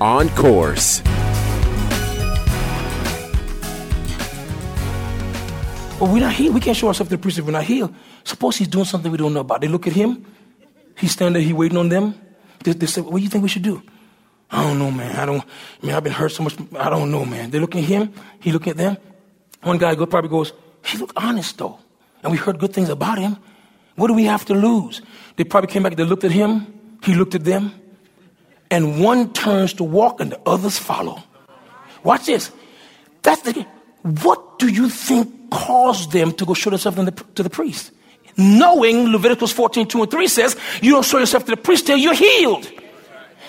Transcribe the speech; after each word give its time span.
on 0.00 0.28
course. 0.30 1.02
But 5.98 6.10
we're 6.10 6.20
not 6.20 6.34
healed. 6.34 6.54
We 6.54 6.60
can't 6.60 6.76
show 6.76 6.88
ourselves 6.88 7.08
to 7.08 7.16
the 7.16 7.22
priest 7.22 7.38
if 7.38 7.46
we're 7.46 7.52
not 7.52 7.64
healed. 7.64 7.94
Suppose 8.22 8.56
he's 8.56 8.68
doing 8.68 8.84
something 8.84 9.10
we 9.10 9.16
don't 9.16 9.32
know 9.32 9.40
about. 9.40 9.62
They 9.62 9.68
look 9.68 9.86
at 9.86 9.94
him. 9.94 10.26
He's 10.98 11.12
standing 11.12 11.34
there. 11.34 11.42
He 11.42 11.52
waiting 11.52 11.78
on 11.78 11.88
them. 11.88 12.14
They, 12.62 12.72
they 12.72 12.86
say, 12.86 13.00
"What 13.00 13.16
do 13.16 13.22
you 13.22 13.30
think 13.30 13.42
we 13.42 13.48
should 13.48 13.62
do?" 13.62 13.82
I 14.50 14.62
don't 14.62 14.78
know, 14.78 14.90
man. 14.90 15.16
I 15.16 15.24
don't. 15.24 15.42
Man, 15.82 15.94
I've 15.94 16.04
been 16.04 16.12
hurt 16.12 16.32
so 16.32 16.42
much. 16.42 16.56
I 16.78 16.90
don't 16.90 17.10
know, 17.10 17.24
man. 17.24 17.50
They 17.50 17.58
look 17.58 17.74
at 17.74 17.84
him. 17.84 18.12
He 18.40 18.52
look 18.52 18.66
at 18.66 18.76
them. 18.76 18.98
One 19.62 19.78
guy 19.78 19.94
probably 19.94 20.28
goes, 20.28 20.52
"He 20.84 20.98
look 20.98 21.12
honest 21.16 21.56
though," 21.56 21.78
and 22.22 22.30
we 22.30 22.38
heard 22.38 22.58
good 22.58 22.74
things 22.74 22.90
about 22.90 23.18
him. 23.18 23.38
What 23.94 24.08
do 24.08 24.14
we 24.14 24.24
have 24.24 24.44
to 24.46 24.54
lose? 24.54 25.00
They 25.36 25.44
probably 25.44 25.68
came 25.68 25.82
back. 25.82 25.96
They 25.96 26.04
looked 26.04 26.24
at 26.24 26.30
him. 26.32 26.66
He 27.02 27.14
looked 27.14 27.34
at 27.34 27.44
them, 27.44 27.72
and 28.70 29.00
one 29.00 29.32
turns 29.32 29.72
to 29.74 29.84
walk, 29.84 30.20
and 30.20 30.32
the 30.32 30.40
others 30.46 30.78
follow. 30.78 31.22
Watch 32.02 32.26
this. 32.26 32.50
That's 33.22 33.42
the. 33.42 33.66
What 34.02 34.58
do 34.58 34.68
you 34.68 34.88
think 34.88 35.50
caused 35.50 36.12
them 36.12 36.32
to 36.34 36.46
go 36.46 36.54
show 36.54 36.70
themselves 36.70 36.96
the, 36.96 37.10
to 37.34 37.42
the 37.42 37.50
priest? 37.50 37.92
Knowing 38.36 39.08
Leviticus 39.08 39.52
14, 39.52 39.88
2 39.88 40.02
and 40.02 40.10
3 40.10 40.28
says, 40.28 40.56
you 40.82 40.92
don't 40.92 41.04
show 41.04 41.18
yourself 41.18 41.44
to 41.46 41.52
the 41.52 41.56
priest 41.56 41.86
till 41.86 41.96
you're 41.96 42.14
healed. 42.14 42.70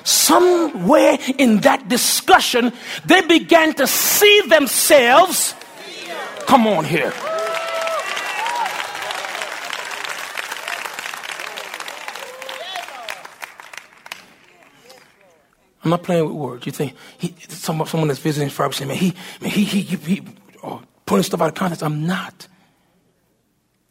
Somewhere 0.03 1.17
in 1.38 1.59
that 1.61 1.89
discussion, 1.89 2.72
they 3.05 3.22
began 3.22 3.73
to 3.73 3.86
see 3.86 4.42
themselves. 4.47 5.53
Come 6.47 6.66
on 6.66 6.86
here. 6.86 7.11
I'm 15.88 15.91
not 15.91 16.03
playing 16.03 16.25
with 16.25 16.33
words. 16.33 16.66
You 16.66 16.73
think 16.73 16.95
he, 17.17 17.33
someone, 17.47 17.88
someone 17.88 18.09
that's 18.09 18.19
visiting 18.19 18.49
is 18.49 18.53
probably 18.53 18.75
saying, 18.75 18.89
man, 18.89 18.97
he, 18.97 19.13
man, 19.39 19.52
he, 19.52 19.63
he, 19.63 19.80
he, 19.80 19.95
he 19.95 20.21
oh, 20.61 20.81
stuff 21.21 21.41
out 21.41 21.47
of 21.47 21.55
context. 21.55 21.81
I'm 21.81 22.05
not. 22.05 22.49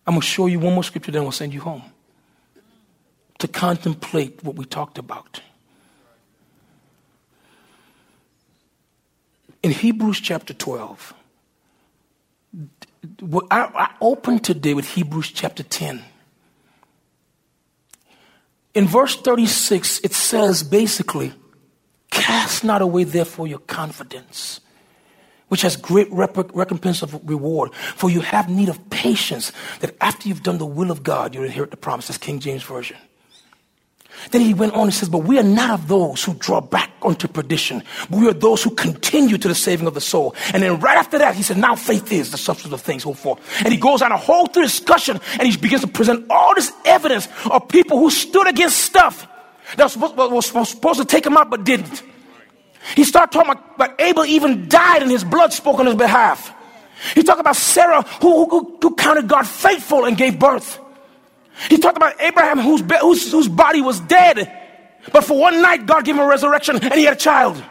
I'm 0.06 0.12
going 0.12 0.20
to 0.20 0.26
show 0.26 0.44
you 0.44 0.60
one 0.60 0.74
more 0.74 0.84
scripture, 0.84 1.10
then 1.10 1.22
we'll 1.22 1.32
send 1.32 1.54
you 1.54 1.62
home 1.62 1.82
to 3.38 3.48
contemplate 3.48 4.44
what 4.44 4.56
we 4.56 4.66
talked 4.66 4.98
about. 4.98 5.40
In 9.62 9.70
Hebrews 9.70 10.20
chapter 10.20 10.52
12, 10.52 11.14
I, 13.50 13.62
I 13.62 13.94
opened 14.02 14.44
today 14.44 14.74
with 14.74 14.86
Hebrews 14.90 15.30
chapter 15.30 15.62
10. 15.62 16.04
In 18.74 18.86
verse 18.86 19.16
36, 19.16 20.00
it 20.00 20.12
says 20.12 20.62
basically, 20.62 21.32
Cast 22.26 22.64
not 22.64 22.82
away, 22.82 23.04
therefore, 23.04 23.46
your 23.46 23.60
confidence, 23.60 24.58
which 25.46 25.62
has 25.62 25.76
great 25.76 26.10
rep- 26.10 26.52
recompense 26.56 27.00
of 27.00 27.14
reward. 27.22 27.72
For 27.72 28.10
you 28.10 28.20
have 28.20 28.48
need 28.48 28.68
of 28.68 28.90
patience, 28.90 29.52
that 29.78 29.94
after 30.00 30.28
you've 30.28 30.42
done 30.42 30.58
the 30.58 30.66
will 30.66 30.90
of 30.90 31.04
God, 31.04 31.36
you'll 31.36 31.44
inherit 31.44 31.70
the 31.70 31.76
promise. 31.76 32.08
That's 32.08 32.18
King 32.18 32.40
James 32.40 32.64
Version. 32.64 32.96
Then 34.32 34.40
he 34.40 34.54
went 34.54 34.74
on 34.74 34.88
and 34.88 34.92
says, 34.92 35.08
But 35.08 35.18
we 35.18 35.38
are 35.38 35.44
not 35.44 35.70
of 35.70 35.86
those 35.86 36.24
who 36.24 36.34
draw 36.34 36.60
back 36.60 36.90
unto 37.00 37.28
perdition, 37.28 37.84
but 38.10 38.18
we 38.18 38.26
are 38.26 38.32
those 38.32 38.60
who 38.60 38.70
continue 38.70 39.38
to 39.38 39.46
the 39.46 39.54
saving 39.54 39.86
of 39.86 39.94
the 39.94 40.00
soul. 40.00 40.34
And 40.52 40.64
then 40.64 40.80
right 40.80 40.98
after 40.98 41.18
that, 41.18 41.36
he 41.36 41.44
said, 41.44 41.58
Now 41.58 41.76
faith 41.76 42.10
is 42.10 42.32
the 42.32 42.38
substance 42.38 42.74
of 42.74 42.80
things 42.80 43.04
hoped 43.04 43.20
for. 43.20 43.38
And 43.60 43.68
he 43.68 43.78
goes 43.78 44.02
on 44.02 44.10
a 44.10 44.16
whole 44.16 44.46
through 44.46 44.64
discussion 44.64 45.20
and 45.38 45.46
he 45.46 45.56
begins 45.56 45.82
to 45.82 45.86
present 45.86 46.26
all 46.28 46.56
this 46.56 46.72
evidence 46.86 47.28
of 47.48 47.68
people 47.68 48.00
who 48.00 48.10
stood 48.10 48.48
against 48.48 48.78
stuff 48.78 49.28
that 49.76 49.84
was 49.84 49.92
supposed, 49.92 50.52
was 50.56 50.70
supposed 50.70 50.98
to 50.98 51.04
take 51.04 51.22
them 51.22 51.36
out 51.36 51.50
but 51.50 51.62
didn't. 51.62 52.02
He 52.94 53.04
started 53.04 53.32
talking 53.32 53.52
about, 53.52 53.74
about 53.74 54.00
Abel 54.00 54.24
even 54.24 54.68
died 54.68 55.02
and 55.02 55.10
his 55.10 55.24
blood 55.24 55.52
spoke 55.52 55.78
on 55.78 55.86
his 55.86 55.94
behalf. 55.96 56.52
He 57.14 57.22
talked 57.22 57.40
about 57.40 57.56
Sarah 57.56 58.02
who, 58.22 58.48
who, 58.48 58.78
who 58.80 58.94
counted 58.94 59.28
God 59.28 59.46
faithful 59.46 60.04
and 60.04 60.16
gave 60.16 60.38
birth. 60.38 60.78
He 61.68 61.78
talked 61.78 61.96
about 61.96 62.20
Abraham 62.20 62.58
whose, 62.58 62.82
whose, 63.00 63.30
whose 63.30 63.48
body 63.48 63.80
was 63.80 64.00
dead. 64.00 64.52
But 65.12 65.24
for 65.24 65.38
one 65.38 65.60
night, 65.62 65.86
God 65.86 66.04
gave 66.04 66.14
him 66.14 66.22
a 66.22 66.26
resurrection 66.26 66.76
and 66.76 66.94
he 66.94 67.04
had 67.04 67.14
a 67.14 67.20
child. 67.20 67.62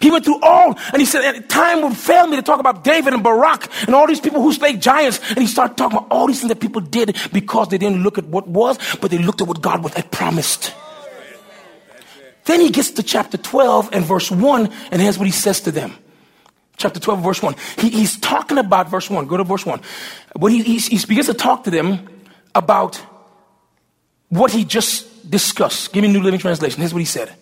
He 0.00 0.10
went 0.10 0.24
through 0.24 0.40
all, 0.42 0.76
and 0.92 0.96
he 1.00 1.06
said, 1.06 1.48
time 1.48 1.82
would 1.82 1.96
fail 1.96 2.26
me 2.26 2.34
to 2.36 2.42
talk 2.42 2.58
about 2.58 2.82
David 2.82 3.14
and 3.14 3.22
Barak 3.22 3.70
and 3.86 3.94
all 3.94 4.08
these 4.08 4.20
people 4.20 4.42
who 4.42 4.52
slayed 4.52 4.82
giants. 4.82 5.20
And 5.30 5.38
he 5.38 5.46
started 5.46 5.76
talking 5.76 5.98
about 5.98 6.08
all 6.10 6.26
these 6.26 6.40
things 6.40 6.48
that 6.48 6.60
people 6.60 6.80
did 6.80 7.16
because 7.32 7.68
they 7.68 7.78
didn't 7.78 8.02
look 8.02 8.18
at 8.18 8.24
what 8.24 8.48
was, 8.48 8.76
but 9.00 9.12
they 9.12 9.18
looked 9.18 9.40
at 9.40 9.46
what 9.46 9.62
God 9.62 9.88
had 9.94 10.10
promised. 10.10 10.74
Then 12.44 12.60
he 12.60 12.70
gets 12.70 12.90
to 12.92 13.02
chapter 13.02 13.36
12 13.36 13.90
and 13.92 14.04
verse 14.04 14.30
1, 14.30 14.70
and 14.90 15.00
here's 15.00 15.18
what 15.18 15.26
he 15.26 15.32
says 15.32 15.60
to 15.62 15.70
them. 15.70 15.94
Chapter 16.76 17.00
12, 17.00 17.22
verse 17.22 17.42
1. 17.42 17.54
He, 17.78 17.88
he's 17.90 18.18
talking 18.18 18.58
about 18.58 18.90
verse 18.90 19.08
1. 19.08 19.26
Go 19.26 19.36
to 19.36 19.44
verse 19.44 19.64
1. 19.64 19.80
When 20.36 20.52
he, 20.52 20.62
he, 20.62 20.78
he 20.78 21.06
begins 21.06 21.26
to 21.26 21.34
talk 21.34 21.64
to 21.64 21.70
them 21.70 22.08
about 22.54 23.00
what 24.28 24.50
he 24.50 24.64
just 24.64 25.30
discussed. 25.30 25.92
Give 25.92 26.02
me 26.02 26.12
New 26.12 26.20
Living 26.20 26.40
Translation. 26.40 26.80
Here's 26.80 26.92
what 26.92 27.00
he 27.00 27.06
said. 27.06 27.32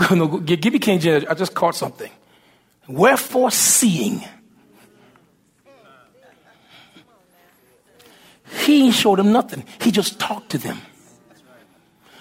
No, 0.10 0.38
give 0.38 0.72
me 0.72 0.78
King 0.78 0.98
James. 1.00 1.26
I 1.26 1.34
just 1.34 1.54
caught 1.54 1.74
something. 1.74 2.10
Wherefore, 2.88 3.50
seeing. 3.50 4.22
He 8.64 8.90
showed 8.90 9.18
them 9.18 9.32
nothing. 9.32 9.64
He 9.80 9.90
just 9.90 10.18
talked 10.18 10.50
to 10.50 10.58
them. 10.58 10.80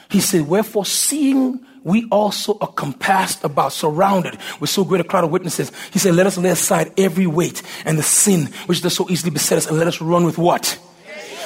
He 0.09 0.19
said, 0.19 0.47
Wherefore, 0.47 0.85
seeing 0.85 1.65
we 1.83 2.07
also 2.09 2.57
are 2.59 2.71
compassed 2.71 3.43
about, 3.43 3.71
surrounded 3.71 4.37
with 4.59 4.69
so 4.69 4.83
great 4.83 5.01
a 5.01 5.03
cloud 5.03 5.23
of 5.23 5.31
witnesses. 5.31 5.71
He 5.91 5.99
said, 5.99 6.15
Let 6.15 6.25
us 6.25 6.37
lay 6.37 6.49
aside 6.49 6.91
every 6.97 7.27
weight 7.27 7.61
and 7.85 7.97
the 7.97 8.03
sin 8.03 8.47
which 8.65 8.81
does 8.81 8.95
so 8.95 9.09
easily 9.09 9.31
beset 9.31 9.57
us, 9.57 9.67
and 9.67 9.77
let 9.77 9.87
us 9.87 10.01
run 10.01 10.25
with 10.25 10.37
what? 10.37 10.79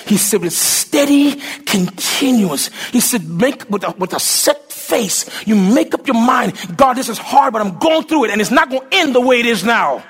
He 0.07 0.17
said, 0.17 0.41
with 0.41 0.53
steady, 0.53 1.35
continuous. 1.65 2.69
He 2.91 2.99
said, 2.99 3.29
make 3.29 3.69
with 3.69 3.83
a, 3.83 3.91
with 3.91 4.13
a 4.13 4.19
set 4.19 4.71
face. 4.71 5.29
You 5.45 5.55
make 5.55 5.93
up 5.93 6.07
your 6.07 6.19
mind. 6.19 6.53
God, 6.75 6.95
this 6.95 7.09
is 7.09 7.19
hard, 7.19 7.53
but 7.53 7.61
I'm 7.61 7.77
going 7.77 8.03
through 8.07 8.25
it, 8.25 8.31
and 8.31 8.41
it's 8.41 8.49
not 8.49 8.71
going 8.71 8.89
to 8.89 8.97
end 8.97 9.13
the 9.13 9.21
way 9.21 9.39
it 9.39 9.45
is 9.45 9.63
now. 9.63 10.03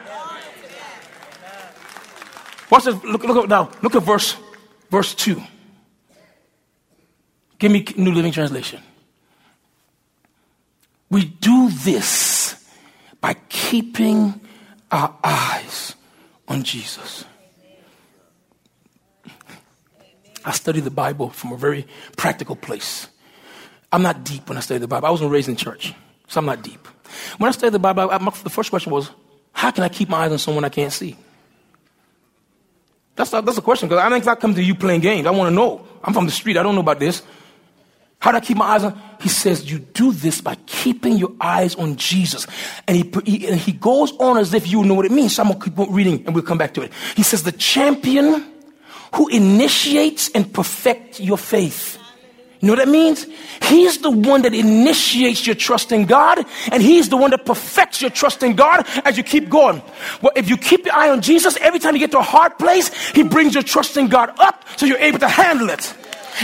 Watch 2.70 2.86
this. 2.86 3.04
Look, 3.04 3.24
look 3.24 3.50
now. 3.50 3.72
Look 3.81 3.96
at 3.96 4.04
verse, 4.04 4.38
verse 4.90 5.14
two. 5.16 5.42
Give 7.59 7.72
me 7.72 7.86
New 7.97 8.14
Living 8.14 8.31
Translation. 8.31 8.81
We 11.09 11.25
do 11.25 11.70
this 11.70 12.66
by 13.20 13.36
keeping 13.50 14.40
our 14.92 15.14
eyes 15.24 15.96
on 16.48 16.64
Jesus. 16.64 17.25
I 20.46 20.52
study 20.52 20.80
the 20.80 20.90
Bible 20.92 21.30
from 21.30 21.52
a 21.52 21.58
very 21.58 21.86
practical 22.16 22.56
place. 22.56 23.08
I'm 23.92 24.02
not 24.02 24.24
deep 24.24 24.48
when 24.48 24.58
I 24.58 24.62
study 24.62 24.80
the 24.80 24.88
Bible. 24.88 25.07
I 25.07 25.12
wasn't 25.12 25.31
raised 25.31 25.50
in 25.50 25.57
church, 25.57 25.94
so 26.28 26.39
I'm 26.39 26.45
not 26.45 26.63
deep. 26.63 26.88
When 27.38 27.50
I 27.50 27.51
study 27.51 27.72
the 27.72 27.80
Bible, 27.80 28.10
I, 28.10 28.18
my, 28.19 28.31
the 28.44 28.50
first 28.50 28.69
question 28.69 28.92
was, 28.92 29.10
how 29.51 29.72
can 29.72 29.84
I 29.84 29.89
keep 29.89 30.07
my 30.10 30.19
eyes 30.19 30.31
on 30.31 30.38
someone 30.38 30.63
I 30.63 30.69
can't 30.69 30.94
see? 30.94 31.18
That's, 33.16 33.31
that's 33.31 33.57
a 33.57 33.62
question, 33.62 33.89
because 33.89 34.01
I 34.01 34.10
think 34.10 34.25
I 34.28 34.36
come 34.36 34.56
to 34.56 34.63
you 34.63 34.75
playing 34.75 35.01
games. 35.01 35.28
I 35.28 35.31
want 35.31 35.50
to 35.50 35.56
know. 35.56 35.86
I'm 36.04 36.13
from 36.13 36.25
the 36.25 36.31
street. 36.31 36.56
I 36.56 36.63
don't 36.63 36.75
know 36.75 36.81
about 36.81 37.00
this. 37.00 37.22
How 38.19 38.31
do 38.31 38.38
I 38.38 38.42
keep 38.42 38.57
my 38.57 38.66
eyes 38.66 38.83
on? 38.83 39.01
He 39.21 39.30
says, 39.30 39.71
you 39.71 39.80
do 39.80 40.12
this 40.12 40.42
by 40.42 40.56
keeping 40.66 41.18
your 41.18 41.31
eyes 41.39 41.75
on 41.75 41.95
Jesus. 41.95 42.45
And 42.86 42.98
he, 42.98 43.12
he, 43.25 43.48
and 43.48 43.57
he 43.57 43.71
goes 43.71 44.12
on 44.18 44.38
as 44.38 44.54
if 44.54 44.68
you 44.68 44.83
know 44.83 44.94
what 44.94 45.06
it 45.06 45.12
means. 45.12 45.36
So 45.36 45.44
I'm 45.44 45.50
going 45.50 45.62
to 45.62 45.69
keep 45.69 45.89
reading 45.89 46.25
and 46.25 46.36
we'll 46.36 46.44
come 46.44 46.57
back 46.57 46.74
to 46.74 46.81
it. 46.81 46.92
He 47.16 47.24
says, 47.24 47.44
the 47.44 47.54
champion 47.54 48.45
who 49.16 49.30
initiates 49.30 50.30
and 50.31 50.54
perfects 50.54 51.19
your 51.19 51.38
faith. 51.38 51.98
You 52.60 52.68
know 52.68 52.74
what 52.74 52.86
that 52.86 52.92
means? 52.92 53.25
He's 53.63 54.00
the 54.00 54.12
one 54.12 54.42
that 54.42 54.54
initiates 54.54 55.48
your 55.48 55.56
trust 55.56 55.94
in 55.94 56.06
God, 56.06 56.45
and 56.74 56.83
He's 56.83 57.07
the 57.07 57.15
one 57.15 57.31
that 57.31 57.45
perfects 57.45 58.01
your 58.01 58.12
trust 58.12 58.44
in 58.44 58.57
God 58.57 58.86
as 59.06 59.18
you 59.18 59.24
keep 59.24 59.48
going. 59.48 59.81
Well, 60.22 60.33
if 60.36 60.50
you 60.50 60.57
keep 60.57 60.86
your 60.86 60.94
eye 60.94 61.10
on 61.10 61.22
Jesus, 61.22 61.56
every 61.62 61.80
time 61.80 61.95
you 61.95 62.00
get 62.00 62.12
to 62.12 62.19
a 62.19 62.22
hard 62.22 62.57
place, 62.60 62.94
He 63.12 63.24
brings 63.24 63.54
your 63.54 63.63
trust 63.63 63.95
in 63.95 64.10
God 64.10 64.38
up 64.39 64.65
so 64.75 64.86
you're 64.86 64.98
able 64.98 65.19
to 65.19 65.30
handle 65.30 65.69
it. 65.69 65.95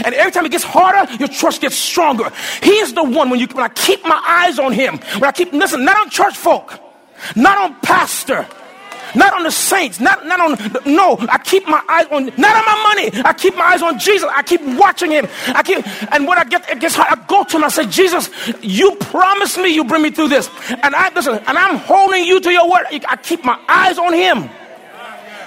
And 0.04 0.14
every 0.14 0.32
time 0.32 0.46
it 0.46 0.52
gets 0.52 0.64
harder, 0.64 1.12
your 1.14 1.28
trust 1.28 1.60
gets 1.60 1.76
stronger. 1.76 2.30
He 2.62 2.72
is 2.72 2.94
the 2.94 3.04
one 3.04 3.30
when 3.30 3.40
you 3.40 3.46
when 3.46 3.64
I 3.64 3.68
keep 3.68 4.04
my 4.04 4.22
eyes 4.26 4.58
on 4.58 4.72
him, 4.72 4.98
when 4.98 5.24
I 5.24 5.32
keep 5.32 5.52
listen, 5.52 5.84
not 5.84 5.98
on 5.98 6.10
church 6.10 6.36
folk, 6.36 6.78
not 7.34 7.58
on 7.58 7.80
pastor, 7.80 8.46
not 9.14 9.32
on 9.32 9.44
the 9.44 9.50
saints, 9.50 10.00
not, 10.00 10.26
not 10.26 10.40
on, 10.40 10.94
no, 10.94 11.16
I 11.28 11.38
keep 11.38 11.66
my 11.66 11.82
eyes 11.88 12.06
on, 12.10 12.26
not 12.36 12.56
on 12.56 12.64
my 12.64 12.94
money. 12.94 13.22
I 13.24 13.32
keep 13.32 13.56
my 13.56 13.64
eyes 13.64 13.82
on 13.82 13.98
Jesus. 13.98 14.28
I 14.32 14.42
keep 14.42 14.60
watching 14.78 15.10
him. 15.10 15.26
I 15.48 15.62
keep, 15.62 15.86
and 16.12 16.26
when 16.26 16.38
I 16.38 16.44
get, 16.44 16.68
it 16.68 16.80
gets 16.80 16.94
hard, 16.94 17.18
I 17.18 17.26
go 17.26 17.44
to 17.44 17.56
him. 17.56 17.64
I 17.64 17.68
say, 17.68 17.86
Jesus, 17.86 18.30
you 18.62 18.94
promised 18.96 19.58
me 19.58 19.74
you 19.74 19.84
bring 19.84 20.02
me 20.02 20.10
through 20.10 20.28
this. 20.28 20.50
And 20.68 20.94
I, 20.94 21.12
listen, 21.14 21.34
and 21.34 21.58
I'm 21.58 21.76
holding 21.78 22.24
you 22.24 22.40
to 22.40 22.50
your 22.50 22.70
word. 22.70 22.84
I 22.90 23.16
keep 23.16 23.44
my 23.44 23.58
eyes 23.68 23.98
on 23.98 24.12
him. 24.12 24.50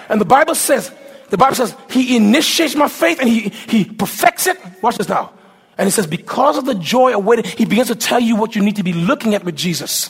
And 0.10 0.20
the 0.20 0.26
Bible 0.26 0.56
says, 0.56 0.92
the 1.30 1.38
Bible 1.38 1.56
says, 1.56 1.76
he 1.90 2.16
initiates 2.16 2.76
my 2.76 2.88
faith 2.88 3.20
and 3.20 3.30
he, 3.30 3.50
he 3.68 3.86
perfects 3.86 4.48
it. 4.48 4.58
Watch 4.82 4.98
this 4.98 5.10
now. 5.10 5.32
And 5.78 5.88
he 5.88 5.92
says, 5.92 6.08
because 6.08 6.58
of 6.58 6.66
the 6.66 6.76
joy 6.76 7.14
awaiting, 7.14 7.46
he 7.46 7.66
begins 7.66 7.88
to 7.88 7.96
tell 7.96 8.20
you 8.20 8.36
what 8.36 8.56
you 8.56 8.62
need 8.62 8.76
to 8.76 8.84
be 8.84 8.94
looking 8.94 9.34
at 9.36 9.44
with 9.44 9.56
Jesus. 9.56 10.10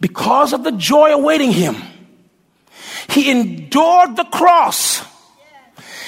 Because 0.00 0.52
of 0.52 0.64
the 0.64 0.72
joy 0.72 1.12
awaiting 1.12 1.52
him, 1.52 1.76
he 3.10 3.30
endured 3.30 4.16
the 4.16 4.24
cross. 4.24 5.04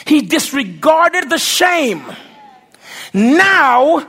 He 0.06 0.22
disregarded 0.22 1.28
the 1.28 1.38
shame. 1.38 2.04
Now 3.12 4.08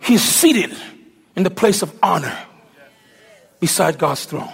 he's 0.00 0.22
seated 0.22 0.76
in 1.36 1.42
the 1.42 1.50
place 1.50 1.82
of 1.82 1.96
honor 2.02 2.36
beside 3.60 3.98
God's 3.98 4.24
throne. 4.24 4.52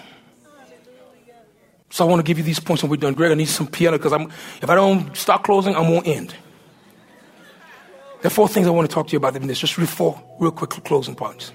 So 1.95 2.05
I 2.05 2.09
want 2.11 2.19
to 2.19 2.25
give 2.25 2.39
you 2.39 2.43
these 2.43 2.59
points 2.59 2.83
when 2.83 2.91
we're 2.91 2.97
done. 2.97 3.15
Greg, 3.15 3.31
I 3.31 3.35
need 3.35 3.47
some 3.47 3.69
piano 3.69 3.97
because 3.97 4.13
I'm 4.13 4.23
if 4.61 4.69
I 4.69 4.75
don't 4.75 5.17
start 5.17 5.45
closing, 5.45 5.77
I 5.77 5.81
won't 5.81 6.09
end. 6.09 6.35
There 8.21 8.27
are 8.27 8.31
four 8.31 8.49
things 8.49 8.67
I 8.67 8.71
want 8.71 8.91
to 8.91 8.93
talk 8.93 9.07
to 9.07 9.13
you 9.13 9.19
about 9.19 9.37
in 9.37 9.47
this. 9.47 9.61
Just 9.61 9.75
four 9.75 10.21
real 10.41 10.51
quick 10.51 10.71
closing 10.71 11.15
points. 11.15 11.53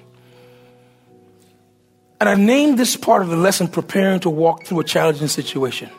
And 2.22 2.30
I 2.30 2.36
named 2.36 2.80
this 2.80 2.96
part 2.96 3.22
of 3.22 3.28
the 3.28 3.36
lesson 3.36 3.68
preparing 3.68 4.22
to 4.22 4.30
walk 4.30 4.64
through 4.64 4.80
a 4.80 4.86
challenging 4.86 5.28
situation. 5.28 5.90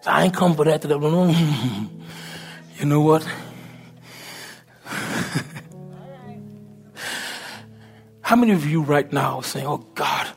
So 0.00 0.10
I 0.10 0.24
ain't 0.24 0.34
come 0.34 0.56
for 0.56 0.64
that. 0.64 0.82
you 2.80 2.86
know 2.86 3.02
what? 3.02 3.24
How 8.30 8.36
many 8.36 8.52
of 8.52 8.64
you 8.64 8.82
right 8.82 9.12
now 9.12 9.38
are 9.38 9.42
saying, 9.42 9.66
Oh 9.66 9.78
God, 9.96 10.28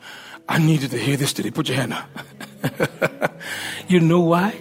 I 0.48 0.58
needed 0.58 0.90
to 0.90 0.98
hear 0.98 1.16
this 1.16 1.32
today? 1.32 1.52
Put 1.52 1.68
your 1.68 1.76
hand 1.76 1.92
up. 1.92 3.30
you 3.88 4.00
know 4.00 4.18
why? 4.18 4.60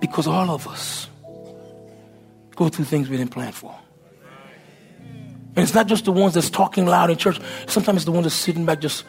Because 0.00 0.28
all 0.28 0.48
of 0.48 0.68
us 0.68 1.08
go 2.54 2.68
through 2.68 2.84
things 2.84 3.08
we 3.08 3.16
didn't 3.16 3.32
plan 3.32 3.50
for. 3.50 3.76
And 5.00 5.58
it's 5.58 5.74
not 5.74 5.88
just 5.88 6.04
the 6.04 6.12
ones 6.12 6.34
that's 6.34 6.50
talking 6.50 6.86
loud 6.86 7.10
in 7.10 7.16
church. 7.16 7.40
Sometimes 7.66 7.96
it's 7.96 8.04
the 8.04 8.12
ones 8.12 8.26
that's 8.26 8.36
sitting 8.36 8.64
back 8.64 8.80
just 8.80 9.02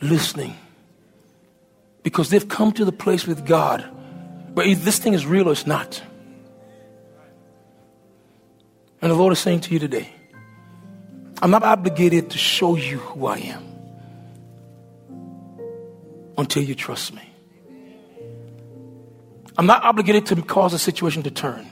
listening 0.00 0.56
because 2.04 2.30
they've 2.30 2.48
come 2.48 2.72
to 2.72 2.86
the 2.86 2.92
place 2.92 3.26
with 3.26 3.44
God 3.44 3.82
where 4.54 4.74
this 4.74 4.98
thing 4.98 5.12
is 5.12 5.26
real 5.26 5.50
or 5.50 5.52
it's 5.52 5.66
not. 5.66 6.02
And 9.02 9.10
the 9.10 9.14
Lord 9.14 9.34
is 9.34 9.40
saying 9.40 9.60
to 9.60 9.74
you 9.74 9.78
today, 9.78 10.10
I'm 11.42 11.50
not 11.50 11.62
obligated 11.62 12.30
to 12.30 12.38
show 12.38 12.76
you 12.76 12.98
who 12.98 13.26
I 13.26 13.38
am 13.38 13.64
until 16.38 16.62
you 16.62 16.74
trust 16.74 17.14
me. 17.14 17.22
I'm 19.56 19.66
not 19.66 19.84
obligated 19.84 20.26
to 20.26 20.42
cause 20.42 20.72
a 20.72 20.78
situation 20.78 21.22
to 21.24 21.30
turn 21.30 21.66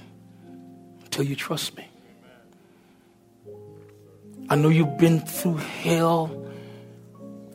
until 1.05 1.25
you 1.25 1.35
trust 1.35 1.77
me. 1.77 1.89
I 4.49 4.55
know 4.57 4.69
you've 4.69 4.99
been 4.99 5.21
through 5.21 5.57
hell, 5.57 6.31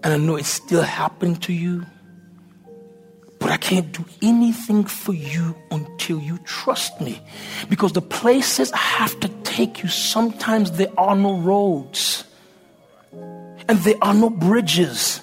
and 0.03 0.13
I 0.13 0.17
know 0.17 0.35
it's 0.35 0.47
still 0.47 0.81
happening 0.81 1.35
to 1.37 1.53
you. 1.53 1.85
But 3.39 3.51
I 3.51 3.57
can't 3.57 3.91
do 3.91 4.03
anything 4.21 4.85
for 4.85 5.13
you 5.13 5.55
until 5.71 6.19
you 6.19 6.39
trust 6.39 6.99
me. 7.01 7.21
Because 7.69 7.93
the 7.93 8.01
places 8.01 8.71
I 8.71 8.77
have 8.77 9.19
to 9.19 9.27
take 9.43 9.83
you, 9.83 9.89
sometimes 9.89 10.71
there 10.71 10.91
are 10.97 11.15
no 11.15 11.37
roads 11.37 12.23
and 13.69 13.77
there 13.79 13.95
are 14.01 14.13
no 14.13 14.29
bridges. 14.29 15.21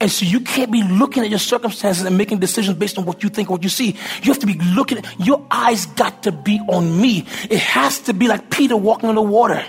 And 0.00 0.10
so 0.10 0.24
you 0.24 0.40
can't 0.40 0.72
be 0.72 0.82
looking 0.82 1.22
at 1.22 1.30
your 1.30 1.38
circumstances 1.38 2.04
and 2.04 2.16
making 2.16 2.38
decisions 2.38 2.76
based 2.76 2.98
on 2.98 3.04
what 3.04 3.22
you 3.22 3.28
think, 3.28 3.50
what 3.50 3.62
you 3.62 3.68
see. 3.68 3.96
You 4.22 4.32
have 4.32 4.38
to 4.38 4.46
be 4.46 4.58
looking 4.74 5.02
your 5.18 5.46
eyes 5.50 5.86
got 5.86 6.22
to 6.22 6.32
be 6.32 6.58
on 6.68 7.00
me. 7.00 7.26
It 7.50 7.58
has 7.58 8.00
to 8.00 8.14
be 8.14 8.26
like 8.26 8.50
Peter 8.50 8.76
walking 8.76 9.08
on 9.08 9.14
the 9.14 9.22
water. 9.22 9.64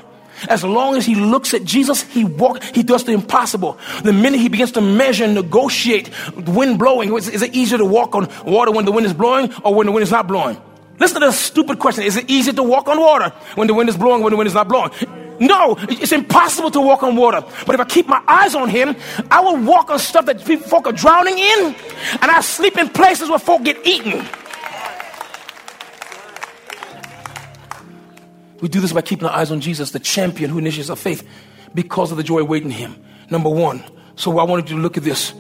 As 0.50 0.64
long 0.64 0.96
as 0.96 1.06
he 1.06 1.16
looks 1.16 1.54
at 1.54 1.64
Jesus, 1.64 2.04
he 2.04 2.24
walk, 2.24 2.64
he 2.64 2.84
does 2.84 3.04
the 3.04 3.12
impossible. 3.12 3.78
The 4.04 4.14
minute 4.14 4.40
he 4.40 4.50
begins 4.50 4.72
to 4.74 4.82
measure 4.82 5.24
and 5.24 5.36
negotiate 5.36 6.10
wind 6.36 6.80
blowing, 6.80 7.16
is, 7.16 7.28
is 7.30 7.42
it 7.42 7.54
easier 7.54 7.78
to 7.78 7.86
walk 7.86 8.16
on 8.16 8.30
water 8.46 8.72
when 8.72 8.86
the 8.86 8.92
wind 8.92 9.06
is 9.06 9.14
blowing 9.14 9.54
or 9.64 9.74
when 9.74 9.86
the 9.86 9.92
wind 9.92 10.04
is 10.04 10.12
not 10.12 10.28
blowing? 10.28 10.60
Listen 11.00 11.20
to 11.22 11.28
this 11.28 11.40
stupid 11.40 11.80
question. 11.80 12.04
Is 12.04 12.16
it 12.16 12.30
easier 12.30 12.54
to 12.54 12.64
walk 12.64 12.88
on 12.88 13.00
water 13.00 13.30
when 13.56 13.68
the 13.68 13.74
wind 13.74 13.90
is 13.90 13.98
blowing, 13.98 14.22
when 14.22 14.32
the 14.32 14.38
wind 14.38 14.48
is 14.48 14.54
not 14.54 14.68
blowing? 14.68 14.92
No, 15.40 15.76
it's 15.90 16.12
impossible 16.12 16.70
to 16.70 16.80
walk 16.80 17.02
on 17.02 17.16
water. 17.16 17.42
But 17.66 17.74
if 17.74 17.82
I 17.82 17.86
keep 17.86 18.08
my 18.08 18.22
eyes 18.28 18.54
on 18.54 18.70
him, 18.70 18.96
I 19.32 19.42
will 19.42 19.58
walk 19.58 19.90
on 19.90 19.98
stuff 19.98 20.28
that 20.28 20.46
people, 20.46 20.68
folk 20.68 20.86
are 20.86 20.92
drowning 20.92 21.40
in, 21.40 21.76
and 22.22 22.30
I 22.30 22.42
sleep 22.42 22.78
in 22.78 22.90
places 22.90 23.28
where 23.28 23.40
folk 23.40 23.64
get 23.64 23.84
eaten. 23.86 24.24
We 28.62 28.70
do 28.70 28.80
this 28.80 28.94
by 28.94 29.02
keeping 29.02 29.28
our 29.28 29.36
eyes 29.36 29.52
on 29.52 29.60
Jesus, 29.60 29.92
the 29.92 30.00
champion 30.00 30.50
who 30.50 30.60
initiates 30.60 30.90
our 30.90 30.96
faith, 30.96 31.28
because 31.74 32.12
of 32.12 32.18
the 32.18 32.24
joy 32.24 32.44
waiting 32.44 32.72
him. 32.72 32.96
Number 33.30 33.50
one. 33.50 33.84
So 34.16 34.38
I 34.40 34.44
wanted 34.44 34.70
you 34.70 34.76
to 34.76 34.82
look 34.82 34.98
at 34.98 35.04
this. 35.04 35.34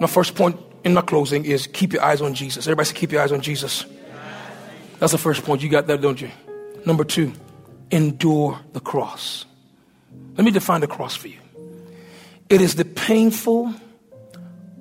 My 0.00 0.06
first 0.06 0.34
point 0.34 0.58
in 0.84 0.94
my 0.94 1.02
closing 1.02 1.44
is 1.44 1.66
keep 1.66 1.92
your 1.92 2.02
eyes 2.02 2.22
on 2.22 2.34
Jesus. 2.34 2.66
Everybody 2.66 2.88
say, 2.88 2.94
keep 2.94 3.12
your 3.12 3.22
eyes 3.22 3.32
on 3.32 3.40
Jesus. 3.40 3.84
That's 4.98 5.12
the 5.12 5.18
first 5.18 5.44
point. 5.44 5.62
You 5.62 5.68
got 5.68 5.86
that, 5.88 6.00
don't 6.00 6.20
you? 6.20 6.30
Number 6.86 7.04
two, 7.04 7.32
endure 7.90 8.58
the 8.72 8.80
cross. 8.80 9.44
Let 10.36 10.44
me 10.44 10.50
define 10.50 10.80
the 10.80 10.86
cross 10.86 11.16
for 11.16 11.28
you. 11.28 11.38
It 12.48 12.60
is 12.60 12.76
the 12.76 12.84
painful, 12.84 13.74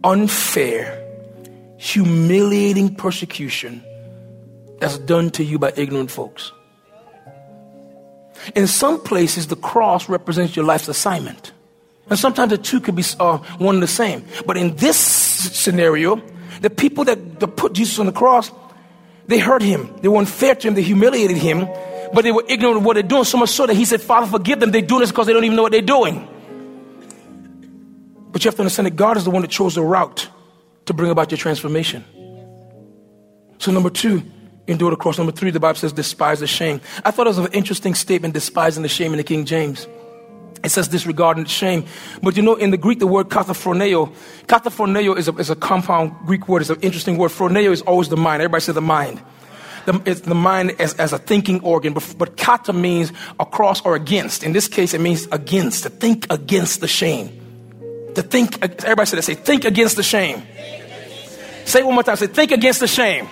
unfair, 0.04 1.04
humiliating 1.78 2.96
persecution 2.96 3.84
that's 4.80 5.00
done 5.00 5.32
to 5.32 5.44
you 5.44 5.60
by 5.60 5.74
ignorant 5.76 6.12
folks. 6.12 6.52
In 8.56 8.68
some 8.68 9.02
places, 9.02 9.48
the 9.48 9.56
cross 9.56 10.10
represents 10.10 10.56
your 10.56 10.66
life's 10.66 10.88
assignment. 10.88 11.52
And 12.10 12.18
sometimes 12.18 12.52
the 12.52 12.58
two 12.58 12.80
could 12.80 12.96
be 12.96 13.04
uh, 13.20 13.38
one 13.58 13.76
and 13.76 13.84
the 13.84 13.88
same. 13.88 14.26
But 14.46 14.58
in 14.58 14.76
this 14.76 14.98
scenario, 14.98 16.22
the 16.62 16.70
people 16.70 17.04
that, 17.06 17.40
that 17.40 17.48
put 17.48 17.74
Jesus 17.74 18.00
on 18.00 18.06
the 18.06 18.12
cross, 18.12 18.52
they 19.28 19.40
hurt 19.40 19.62
him. 19.62 19.94
They 20.02 20.08
were 20.08 20.18
unfair 20.18 20.56
to 20.56 20.68
him. 20.68 20.74
They 20.74 20.84
humiliated 20.84 21.38
him. 21.38 21.68
But 22.14 22.24
they 22.24 22.32
were 22.32 22.46
ignorant 22.48 22.78
of 22.78 22.86
what 22.86 22.94
they're 22.94 23.04
doing, 23.04 23.26
so 23.26 23.38
much 23.38 23.50
so 23.50 23.66
that 23.66 23.76
he 23.76 23.84
said, 23.84 24.02
Father, 24.02 24.28
forgive 24.28 24.62
them. 24.62 24.72
They're 24.72 24.82
doing 24.82 25.02
this 25.02 25.12
because 25.12 25.28
they 25.28 25.34
don't 25.34 25.44
even 25.44 25.58
know 25.58 25.64
what 25.64 25.74
they're 25.74 25.82
doing. 25.82 26.26
But 28.32 28.44
you 28.44 28.50
have 28.50 28.56
to 28.56 28.62
understand 28.62 28.86
that 28.86 28.96
God 28.96 29.18
is 29.18 29.26
the 29.26 29.32
one 29.32 29.42
that 29.42 29.52
chose 29.52 29.76
the 29.76 29.82
route 29.82 30.30
to 30.86 30.94
bring 30.94 31.12
about 31.12 31.32
your 31.32 31.38
transformation. 31.38 32.06
So, 33.58 33.72
number 33.72 33.90
two, 33.90 34.24
endure 34.68 34.92
the 34.92 34.98
cross. 34.98 35.18
Number 35.18 35.32
three, 35.32 35.52
the 35.52 35.60
Bible 35.60 35.80
says, 35.80 35.94
despise 35.94 36.40
the 36.40 36.48
shame. 36.48 36.82
I 37.04 37.12
thought 37.12 37.28
it 37.28 37.30
was 37.30 37.38
an 37.40 37.54
interesting 37.54 37.96
statement, 37.96 38.34
despising 38.34 38.84
the 38.84 38.90
shame 38.90 39.14
in 39.14 39.18
the 39.18 39.24
King 39.24 39.46
James. 39.46 39.88
It 40.64 40.70
says 40.70 40.88
disregarding 40.88 41.44
the 41.44 41.50
shame. 41.50 41.86
But 42.22 42.36
you 42.36 42.42
know, 42.42 42.56
in 42.56 42.72
the 42.72 42.78
Greek, 42.78 43.00
the 43.00 43.08
word 43.08 43.30
kataphroneo, 43.30 44.14
kataphroneo 44.48 45.18
is 45.18 45.28
a, 45.28 45.36
is 45.38 45.50
a 45.50 45.56
compound 45.56 46.16
Greek 46.26 46.48
word. 46.48 46.62
It's 46.62 46.70
an 46.70 46.80
interesting 46.82 47.18
word. 47.18 47.32
Phroneo 47.32 47.72
is 47.72 47.82
always 47.84 48.10
the 48.10 48.18
mind. 48.18 48.42
Everybody 48.42 48.62
say 48.62 48.74
the 48.74 48.82
mind. 48.82 49.22
The, 49.86 50.02
it's 50.06 50.22
the 50.22 50.36
mind 50.36 50.76
as, 50.80 50.96
as 50.96 51.14
a 51.14 51.20
thinking 51.20 51.62
organ. 51.62 51.94
But, 51.94 52.16
but 52.18 52.38
kata 52.38 52.74
means 52.74 53.14
across 53.40 53.82
or 53.86 53.96
against. 53.96 54.44
In 54.44 54.52
this 54.52 54.68
case, 54.68 54.94
it 54.94 55.00
means 55.00 55.28
against, 55.32 55.84
to 55.84 55.90
think 55.90 56.26
against 56.30 56.82
the 56.82 56.88
shame. 56.88 57.30
To 58.16 58.24
think, 58.24 58.62
everybody 58.62 59.06
say 59.06 59.16
that. 59.18 59.24
Say, 59.24 59.36
think 59.36 59.64
against 59.64 59.96
the 59.96 60.04
shame. 60.04 60.42
Say 61.66 61.84
one 61.84 61.94
more 61.94 62.04
time. 62.04 62.16
Say, 62.16 62.28
think 62.28 62.52
against 62.52 62.80
the 62.80 62.88
shame. 62.88 63.28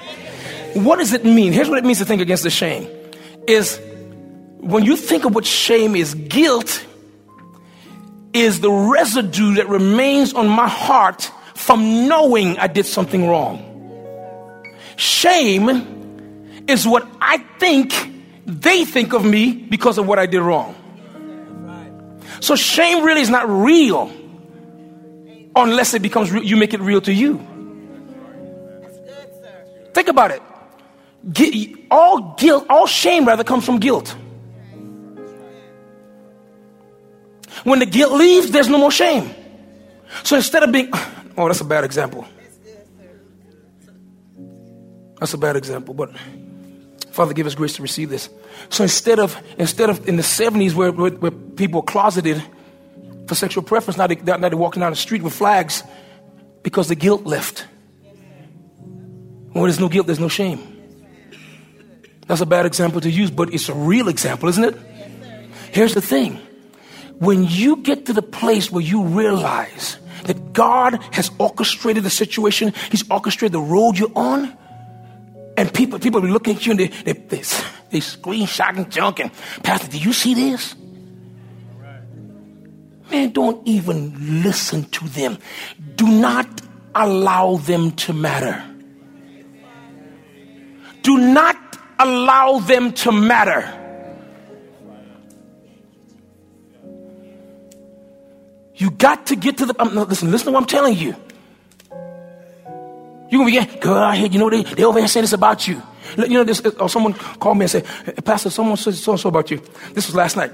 What 0.75 0.99
does 0.99 1.13
it 1.13 1.23
mean? 1.23 1.53
Here's 1.53 1.69
what 1.69 1.77
it 1.77 1.85
means 1.85 1.99
to 1.99 2.05
think 2.05 2.21
against 2.21 2.43
the 2.43 2.49
shame. 2.49 2.89
Is 3.47 3.79
when 4.57 4.83
you 4.83 4.97
think 4.97 5.23
of 5.23 5.33
what 5.33 5.45
shame 5.45 5.95
is, 5.95 6.13
guilt 6.13 6.85
is 8.33 8.59
the 8.59 8.69
residue 8.69 9.53
that 9.55 9.69
remains 9.69 10.33
on 10.33 10.49
my 10.49 10.67
heart 10.67 11.31
from 11.53 12.09
knowing 12.09 12.57
I 12.57 12.67
did 12.67 12.85
something 12.85 13.25
wrong. 13.25 13.63
Shame 14.97 16.65
is 16.67 16.85
what 16.85 17.07
I 17.21 17.37
think 17.57 17.93
they 18.45 18.83
think 18.83 19.13
of 19.13 19.23
me 19.23 19.53
because 19.53 19.97
of 19.97 20.07
what 20.07 20.19
I 20.19 20.25
did 20.25 20.41
wrong. 20.41 20.75
So 22.41 22.57
shame 22.57 23.05
really 23.05 23.21
is 23.21 23.29
not 23.29 23.49
real 23.49 24.11
unless 25.55 25.93
it 25.93 26.01
becomes 26.01 26.33
real, 26.33 26.43
you 26.43 26.57
make 26.57 26.73
it 26.73 26.81
real 26.81 26.99
to 26.99 27.13
you. 27.13 27.37
Think 29.93 30.09
about 30.09 30.31
it. 30.31 30.41
All 31.89 32.35
guilt, 32.37 32.65
all 32.69 32.85
shame 32.85 33.25
rather 33.25 33.43
comes 33.43 33.65
from 33.65 33.79
guilt. 33.79 34.15
When 37.63 37.79
the 37.79 37.85
guilt 37.85 38.13
leaves, 38.13 38.51
there's 38.51 38.69
no 38.69 38.77
more 38.77 38.91
shame. 38.91 39.33
So 40.23 40.35
instead 40.35 40.63
of 40.63 40.71
being, 40.71 40.91
oh, 41.37 41.47
that's 41.47 41.61
a 41.61 41.65
bad 41.65 41.83
example. 41.83 42.25
That's 45.19 45.33
a 45.33 45.37
bad 45.37 45.55
example, 45.55 45.93
but 45.93 46.11
Father, 47.11 47.33
give 47.33 47.47
us 47.47 47.55
grace 47.55 47.73
to 47.77 47.81
receive 47.81 48.09
this. 48.09 48.29
So 48.69 48.83
instead 48.83 49.19
of 49.19 49.41
instead 49.57 49.89
of 49.89 50.07
in 50.07 50.17
the 50.17 50.21
70s 50.21 50.73
where, 50.73 50.91
where, 50.91 51.11
where 51.11 51.31
people 51.31 51.81
were 51.81 51.85
closeted 51.85 52.43
for 53.27 53.33
sexual 53.33 53.63
preference, 53.63 53.97
now, 53.97 54.07
they, 54.07 54.15
now 54.15 54.37
they're 54.37 54.57
walking 54.57 54.81
down 54.81 54.91
the 54.91 54.97
street 54.97 55.23
with 55.23 55.33
flags 55.33 55.81
because 56.61 56.89
the 56.89 56.95
guilt 56.95 57.25
left. 57.25 57.65
When 59.53 59.63
there's 59.63 59.79
no 59.79 59.87
guilt, 59.87 60.05
there's 60.05 60.19
no 60.19 60.27
shame. 60.27 60.74
That's 62.27 62.41
a 62.41 62.45
bad 62.45 62.65
example 62.65 63.01
to 63.01 63.09
use, 63.09 63.29
but 63.29 63.53
it's 63.53 63.69
a 63.69 63.73
real 63.73 64.07
example, 64.07 64.49
isn't 64.49 64.63
it? 64.63 64.75
Here's 65.71 65.93
the 65.93 66.01
thing. 66.01 66.39
When 67.19 67.45
you 67.45 67.77
get 67.77 68.07
to 68.07 68.13
the 68.13 68.21
place 68.21 68.71
where 68.71 68.83
you 68.83 69.03
realize 69.03 69.97
that 70.23 70.53
God 70.53 70.99
has 71.11 71.29
orchestrated 71.37 72.03
the 72.03 72.09
situation, 72.09 72.73
He's 72.91 73.09
orchestrated 73.09 73.53
the 73.53 73.61
road 73.61 73.97
you're 73.97 74.11
on, 74.15 74.57
and 75.57 75.73
people, 75.73 75.99
people 75.99 76.21
be 76.21 76.29
looking 76.29 76.55
at 76.55 76.65
you 76.65 76.71
and 76.71 76.79
they, 76.79 76.87
they, 76.87 77.13
they, 77.13 77.37
they 77.89 77.99
screenshotting 77.99 78.89
junk 78.89 79.19
and, 79.19 79.31
Pastor, 79.63 79.87
do 79.87 79.97
you 79.97 80.13
see 80.13 80.33
this? 80.33 80.75
Man, 83.11 83.31
don't 83.31 83.65
even 83.67 84.41
listen 84.43 84.85
to 84.85 85.07
them. 85.09 85.37
Do 85.95 86.07
not 86.07 86.47
allow 86.95 87.57
them 87.57 87.91
to 87.91 88.13
matter. 88.13 88.63
Do 91.03 91.17
not 91.17 91.64
allow 91.99 92.59
them 92.59 92.93
to 92.93 93.11
matter. 93.11 93.81
You 98.75 98.91
got 98.91 99.27
to 99.27 99.35
get 99.35 99.57
to 99.59 99.65
the. 99.67 99.81
Um, 99.81 99.95
listen, 99.95 100.31
listen 100.31 100.47
to 100.47 100.51
what 100.51 100.61
I'm 100.61 100.67
telling 100.67 100.97
you. 100.97 101.15
You're 103.29 103.39
gonna 103.39 103.45
be, 103.45 103.53
yeah, 103.53 103.79
girl, 103.79 103.95
I 103.95 104.15
hear, 104.15 104.27
you 104.27 104.37
know, 104.37 104.49
they, 104.49 104.63
they 104.63 104.83
over 104.83 104.99
here 104.99 105.07
saying 105.07 105.23
this 105.23 105.33
about 105.33 105.67
you. 105.67 105.81
You 106.17 106.27
know, 106.27 106.43
this, 106.43 106.61
or 106.61 106.89
someone 106.89 107.13
called 107.13 107.57
me 107.57 107.63
and 107.63 107.71
said, 107.71 107.85
Pastor, 108.23 108.49
someone 108.49 108.77
said 108.77 108.93
so 108.93 109.13
and 109.13 109.19
so 109.19 109.29
about 109.29 109.49
you. 109.49 109.61
This 109.93 110.07
was 110.07 110.15
last 110.15 110.37
night. 110.37 110.51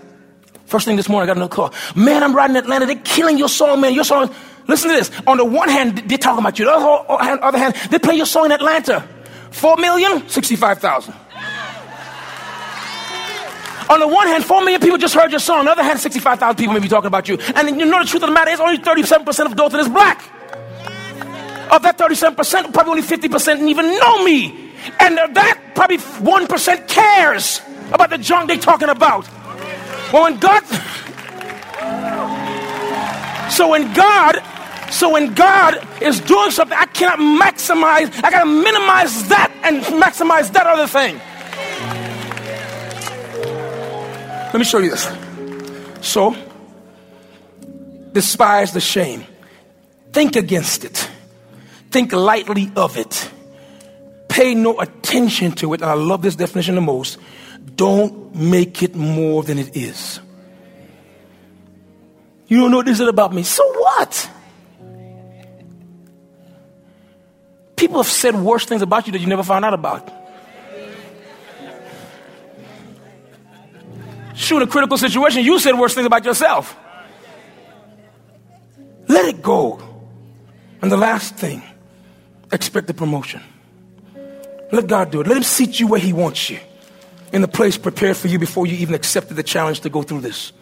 First 0.65 0.85
thing 0.85 0.95
this 0.95 1.09
morning, 1.09 1.29
I 1.29 1.33
got 1.33 1.37
another 1.37 1.53
call. 1.53 1.73
Man, 1.95 2.23
I'm 2.23 2.33
riding 2.33 2.55
Atlanta. 2.55 2.85
They're 2.85 2.95
killing 2.95 3.37
your 3.37 3.49
song, 3.49 3.81
man. 3.81 3.93
Your 3.93 4.05
song. 4.05 4.33
Listen 4.67 4.89
to 4.89 4.95
this. 4.95 5.11
On 5.27 5.37
the 5.37 5.43
one 5.43 5.67
hand, 5.67 5.97
they're 6.05 6.17
talking 6.17 6.39
about 6.39 6.57
you. 6.57 6.65
The 6.65 6.71
other 6.71 7.57
hand, 7.57 7.75
they 7.89 7.99
play 7.99 8.15
your 8.15 8.25
song 8.25 8.45
in 8.45 8.51
Atlanta. 8.53 9.07
Four 9.51 9.75
million, 9.77 10.27
65,000. 10.29 11.13
On 13.91 13.99
the 13.99 14.07
one 14.07 14.27
hand, 14.27 14.45
4 14.45 14.61
million 14.61 14.79
people 14.79 14.97
just 14.97 15.13
heard 15.13 15.31
your 15.31 15.41
song. 15.41 15.59
On 15.59 15.65
the 15.65 15.71
other 15.71 15.83
hand, 15.83 15.99
65,000 15.99 16.55
people 16.55 16.73
may 16.73 16.79
be 16.79 16.87
talking 16.87 17.07
about 17.07 17.27
you. 17.27 17.37
And 17.55 17.77
you 17.77 17.85
know 17.85 17.99
the 17.99 18.05
truth 18.05 18.23
of 18.23 18.29
the 18.29 18.33
matter 18.33 18.51
is 18.51 18.61
only 18.61 18.77
37% 18.77 19.45
of 19.45 19.55
Dothan 19.57 19.81
is 19.81 19.89
black. 19.89 20.21
Of 21.69 21.81
that 21.81 21.97
37%, 21.97 22.73
probably 22.73 22.91
only 22.91 23.03
50% 23.03 23.67
even 23.67 23.99
know 23.99 24.23
me. 24.23 24.71
And 24.97 25.17
that 25.17 25.59
probably 25.75 25.97
1% 25.97 26.87
cares 26.87 27.61
about 27.91 28.11
the 28.11 28.17
junk 28.17 28.47
they're 28.47 28.57
talking 28.57 28.87
about. 28.87 29.27
Well, 30.13 30.23
when 30.23 30.39
God, 30.39 30.63
so 33.51 33.67
when 33.67 33.93
God, 33.93 34.41
so 34.89 35.09
when 35.09 35.33
God 35.33 35.85
is 36.01 36.21
doing 36.21 36.51
something, 36.51 36.77
I 36.77 36.85
cannot 36.85 37.19
maximize, 37.19 38.23
I 38.23 38.31
gotta 38.31 38.45
minimize 38.45 39.27
that 39.27 39.51
and 39.63 39.83
maximize 40.01 40.49
that 40.53 40.65
other 40.65 40.87
thing. 40.87 41.19
Let 44.53 44.59
me 44.59 44.65
show 44.65 44.79
you 44.79 44.89
this. 44.89 45.09
So, 46.01 46.35
despise 48.11 48.73
the 48.73 48.81
shame, 48.81 49.23
think 50.11 50.35
against 50.35 50.83
it. 50.83 51.09
Think 51.89 52.11
lightly 52.11 52.69
of 52.75 52.97
it. 52.97 53.31
Pay 54.27 54.55
no 54.55 54.79
attention 54.79 55.53
to 55.53 55.73
it. 55.73 55.81
And 55.81 55.89
I 55.89 55.93
love 55.93 56.21
this 56.21 56.35
definition 56.35 56.75
the 56.75 56.81
most. 56.81 57.17
Don't 57.75 58.35
make 58.35 58.83
it 58.83 58.95
more 58.95 59.43
than 59.43 59.57
it 59.57 59.75
is. 59.75 60.19
You 62.47 62.57
don't 62.59 62.71
know 62.71 62.77
what 62.77 62.85
this 62.85 62.99
is 62.99 63.07
about 63.07 63.33
me. 63.33 63.43
So 63.43 63.63
what? 63.79 64.29
People 67.77 67.97
have 68.03 68.11
said 68.11 68.35
worse 68.35 68.65
things 68.65 68.81
about 68.81 69.07
you 69.07 69.13
that 69.13 69.19
you 69.19 69.27
never 69.27 69.43
found 69.43 69.63
out 69.63 69.73
about. 69.73 70.20
Shoot, 74.41 74.63
a 74.63 74.67
critical 74.67 74.97
situation, 74.97 75.43
you 75.43 75.59
said 75.59 75.77
worse 75.77 75.93
things 75.93 76.07
about 76.07 76.25
yourself. 76.25 76.75
Let 79.07 79.25
it 79.25 79.43
go. 79.43 79.79
And 80.81 80.91
the 80.91 80.97
last 80.97 81.35
thing 81.35 81.61
expect 82.51 82.87
the 82.87 82.95
promotion. 82.95 83.43
Let 84.71 84.87
God 84.87 85.11
do 85.11 85.21
it. 85.21 85.27
Let 85.27 85.37
Him 85.37 85.43
seat 85.43 85.79
you 85.79 85.85
where 85.85 85.99
He 85.99 86.11
wants 86.11 86.49
you 86.49 86.59
in 87.31 87.43
the 87.43 87.47
place 87.47 87.77
prepared 87.77 88.17
for 88.17 88.29
you 88.29 88.39
before 88.39 88.65
you 88.65 88.77
even 88.77 88.95
accepted 88.95 89.35
the 89.35 89.43
challenge 89.43 89.81
to 89.81 89.91
go 89.91 90.01
through 90.01 90.21
this. 90.21 90.53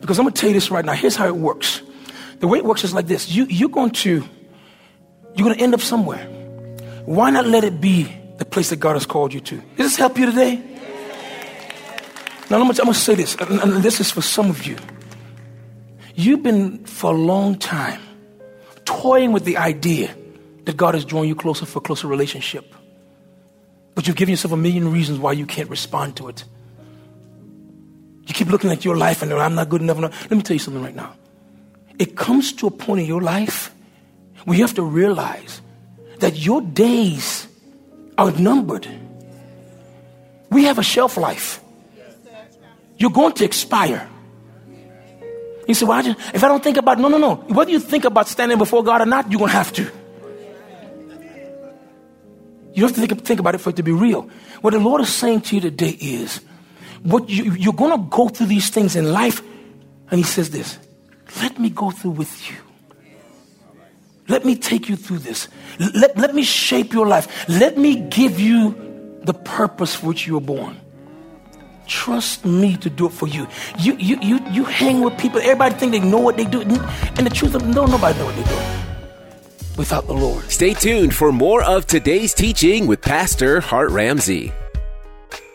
Because 0.00 0.18
I'm 0.18 0.24
going 0.24 0.32
to 0.32 0.40
tell 0.40 0.48
you 0.48 0.54
this 0.54 0.70
right 0.70 0.84
now. 0.84 0.94
Here's 0.94 1.14
how 1.14 1.26
it 1.26 1.36
works. 1.36 1.82
The 2.40 2.48
way 2.48 2.56
it 2.56 2.64
works 2.64 2.84
is 2.84 2.94
like 2.94 3.06
this. 3.06 3.30
You, 3.30 3.44
you're 3.44 3.68
going 3.68 3.90
to, 3.90 4.26
you're 5.34 5.44
going 5.44 5.56
to 5.56 5.62
end 5.62 5.74
up 5.74 5.82
somewhere. 5.82 6.24
Why 7.04 7.28
not 7.28 7.46
let 7.46 7.64
it 7.64 7.82
be 7.82 8.10
the 8.38 8.46
place 8.46 8.70
that 8.70 8.76
God 8.76 8.94
has 8.94 9.04
called 9.04 9.34
you 9.34 9.40
to? 9.40 9.56
Does 9.56 9.90
this 9.90 9.96
help 9.96 10.16
you 10.16 10.24
today? 10.24 10.73
Now, 12.50 12.60
I'm 12.60 12.70
going 12.70 12.74
to 12.74 12.94
say 12.94 13.14
this, 13.14 13.36
and 13.36 13.82
this 13.82 14.00
is 14.00 14.10
for 14.10 14.22
some 14.22 14.50
of 14.50 14.66
you. 14.66 14.76
You've 16.14 16.42
been 16.42 16.84
for 16.84 17.12
a 17.12 17.16
long 17.16 17.58
time 17.58 18.00
toying 18.84 19.32
with 19.32 19.44
the 19.44 19.56
idea 19.56 20.14
that 20.64 20.76
God 20.76 20.94
is 20.94 21.04
drawing 21.04 21.28
you 21.28 21.34
closer 21.34 21.66
for 21.66 21.78
a 21.78 21.82
closer 21.82 22.06
relationship. 22.06 22.74
But 23.94 24.06
you've 24.06 24.16
given 24.16 24.32
yourself 24.32 24.52
a 24.52 24.56
million 24.56 24.92
reasons 24.92 25.18
why 25.18 25.32
you 25.32 25.46
can't 25.46 25.70
respond 25.70 26.16
to 26.16 26.28
it. 26.28 26.44
You 28.26 28.34
keep 28.34 28.48
looking 28.48 28.70
at 28.70 28.84
your 28.84 28.96
life 28.96 29.22
and 29.22 29.32
I'm 29.32 29.54
not 29.54 29.68
good 29.68 29.82
enough. 29.82 29.98
Let 29.98 30.30
me 30.30 30.42
tell 30.42 30.54
you 30.54 30.60
something 30.60 30.82
right 30.82 30.94
now. 30.94 31.14
It 31.98 32.16
comes 32.16 32.52
to 32.54 32.66
a 32.66 32.70
point 32.70 33.00
in 33.00 33.06
your 33.06 33.22
life 33.22 33.74
where 34.44 34.56
you 34.56 34.64
have 34.64 34.74
to 34.74 34.82
realize 34.82 35.60
that 36.20 36.36
your 36.36 36.60
days 36.60 37.46
are 38.18 38.32
numbered. 38.32 38.88
We 40.50 40.64
have 40.64 40.78
a 40.78 40.82
shelf 40.82 41.16
life. 41.16 41.60
You're 42.96 43.10
going 43.10 43.32
to 43.34 43.44
expire. 43.44 44.08
You 45.66 45.74
say, 45.74 45.86
well, 45.86 46.06
if 46.06 46.44
I 46.44 46.48
don't 46.48 46.62
think 46.62 46.76
about, 46.76 46.98
no, 46.98 47.08
no, 47.08 47.18
no. 47.18 47.36
Whether 47.36 47.70
you 47.70 47.80
think 47.80 48.04
about 48.04 48.28
standing 48.28 48.58
before 48.58 48.84
God 48.84 49.00
or 49.00 49.06
not, 49.06 49.30
you're 49.30 49.38
going 49.38 49.50
to 49.50 49.56
have 49.56 49.72
to. 49.74 49.90
You 52.74 52.82
have 52.82 52.94
to 52.94 53.06
think, 53.06 53.24
think 53.24 53.40
about 53.40 53.54
it 53.54 53.58
for 53.58 53.70
it 53.70 53.76
to 53.76 53.82
be 53.82 53.92
real. 53.92 54.28
What 54.60 54.72
the 54.72 54.80
Lord 54.80 55.00
is 55.00 55.08
saying 55.08 55.42
to 55.42 55.54
you 55.54 55.60
today 55.60 55.96
is, 56.00 56.40
what 57.02 57.28
you, 57.28 57.52
you're 57.52 57.72
going 57.72 57.92
to 57.92 58.08
go 58.10 58.28
through 58.28 58.46
these 58.46 58.70
things 58.70 58.96
in 58.96 59.12
life. 59.12 59.42
And 60.10 60.18
He 60.18 60.24
says 60.24 60.50
this 60.50 60.78
let 61.40 61.58
me 61.58 61.70
go 61.70 61.90
through 61.90 62.12
with 62.12 62.50
you. 62.50 62.56
Let 64.28 64.44
me 64.44 64.56
take 64.56 64.88
you 64.88 64.96
through 64.96 65.18
this. 65.18 65.48
Let, 65.78 66.16
let 66.16 66.34
me 66.34 66.42
shape 66.42 66.92
your 66.92 67.06
life. 67.06 67.46
Let 67.48 67.76
me 67.76 67.96
give 67.96 68.40
you 68.40 69.20
the 69.22 69.34
purpose 69.34 69.94
for 69.96 70.06
which 70.06 70.26
you 70.26 70.34
were 70.34 70.40
born. 70.40 70.80
Trust 71.86 72.44
me 72.44 72.76
to 72.78 72.90
do 72.90 73.06
it 73.06 73.12
for 73.12 73.28
you. 73.28 73.46
You, 73.78 73.96
you, 73.96 74.18
you, 74.20 74.40
you 74.50 74.64
hang 74.64 75.00
with 75.00 75.18
people, 75.18 75.40
everybody 75.40 75.74
think 75.74 75.92
they 75.92 76.00
know 76.00 76.18
what 76.18 76.36
they 76.36 76.44
do. 76.44 76.62
And 76.62 77.26
the 77.26 77.30
truth 77.30 77.54
of 77.54 77.66
no, 77.66 77.86
nobody 77.86 78.18
know 78.18 78.26
what 78.26 78.36
they 78.36 78.44
do 78.44 78.84
without 79.76 80.06
the 80.06 80.12
Lord. 80.12 80.50
Stay 80.50 80.74
tuned 80.74 81.14
for 81.14 81.32
more 81.32 81.62
of 81.62 81.86
today's 81.86 82.34
teaching 82.34 82.86
with 82.86 83.00
Pastor 83.00 83.60
Hart 83.60 83.90
Ramsey. 83.90 84.52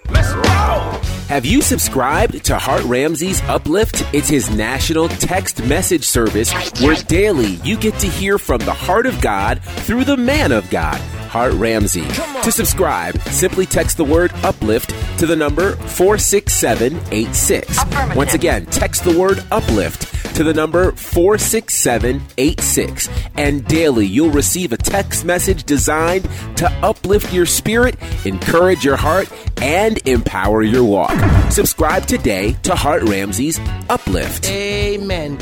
Let's 0.09 0.33
go! 0.33 0.99
Have 1.29 1.45
you 1.45 1.61
subscribed 1.61 2.43
to 2.45 2.57
Hart 2.57 2.83
Ramsey's 2.85 3.41
Uplift? 3.43 4.03
It's 4.13 4.27
his 4.27 4.49
national 4.49 5.09
text 5.09 5.63
message 5.63 6.03
service 6.03 6.51
where 6.81 6.95
daily 6.95 7.59
you 7.63 7.77
get 7.77 7.93
to 7.99 8.07
hear 8.07 8.39
from 8.39 8.59
the 8.61 8.73
heart 8.73 9.05
of 9.05 9.21
God 9.21 9.63
through 9.63 10.05
the 10.05 10.17
man 10.17 10.51
of 10.51 10.67
God. 10.71 10.99
Hart 11.29 11.53
Ramsey. 11.53 12.07
To 12.41 12.51
subscribe, 12.51 13.19
simply 13.27 13.67
text 13.67 13.97
the 13.97 14.03
word 14.03 14.31
uplift 14.43 14.91
to 15.19 15.25
the 15.25 15.35
number 15.35 15.75
46786. 15.75 18.15
Once 18.15 18.33
again, 18.33 18.65
text 18.67 19.03
the 19.03 19.19
word 19.19 19.43
uplift 19.51 20.35
to 20.35 20.45
the 20.45 20.53
number 20.53 20.93
46786. 20.93 23.09
And 23.35 23.65
daily, 23.65 24.05
you'll 24.05 24.31
receive 24.31 24.71
a 24.71 24.77
text 24.77 25.25
message 25.25 25.65
designed 25.65 26.23
to 26.55 26.71
uplift 26.81 27.33
your 27.33 27.45
spirit, 27.45 27.97
encourage 28.25 28.85
your 28.85 28.95
heart, 28.95 29.29
and 29.61 29.97
empower 30.07 30.63
your 30.63 30.85
walk. 30.85 31.11
Subscribe 31.51 32.05
today 32.05 32.53
to 32.63 32.73
Hart 32.73 33.03
Ramsey's 33.03 33.59
Uplift. 33.89 34.49
Amen. 34.49 35.37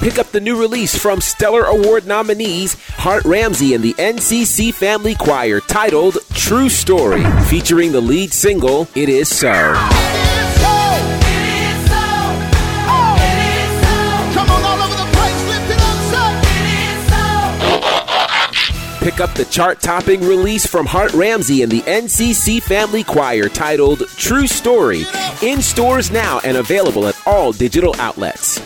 Pick 0.00 0.18
up 0.18 0.30
the 0.32 0.40
new 0.40 0.60
release 0.60 0.96
from 0.96 1.20
Stellar 1.20 1.64
Award 1.64 2.06
nominees 2.06 2.76
Hart 2.90 3.24
Ramsey 3.24 3.74
and 3.74 3.82
the 3.82 3.94
NCC 3.94 4.72
Family 4.72 5.14
Choir 5.14 5.60
titled 5.60 6.18
True 6.34 6.68
Story, 6.68 7.24
featuring 7.46 7.92
the 7.92 8.00
lead 8.00 8.32
single 8.32 8.86
It 8.94 9.08
Is 9.08 9.28
So. 9.28 9.74
Pick 19.04 19.20
up 19.20 19.34
the 19.34 19.44
chart 19.50 19.82
topping 19.82 20.22
release 20.22 20.66
from 20.66 20.86
Hart 20.86 21.12
Ramsey 21.12 21.62
and 21.62 21.70
the 21.70 21.82
NCC 21.82 22.62
Family 22.62 23.04
Choir 23.04 23.50
titled 23.50 24.08
True 24.16 24.46
Story 24.46 25.02
in 25.42 25.60
stores 25.60 26.10
now 26.10 26.40
and 26.42 26.56
available 26.56 27.06
at 27.06 27.20
all 27.26 27.52
digital 27.52 27.94
outlets. 27.98 28.62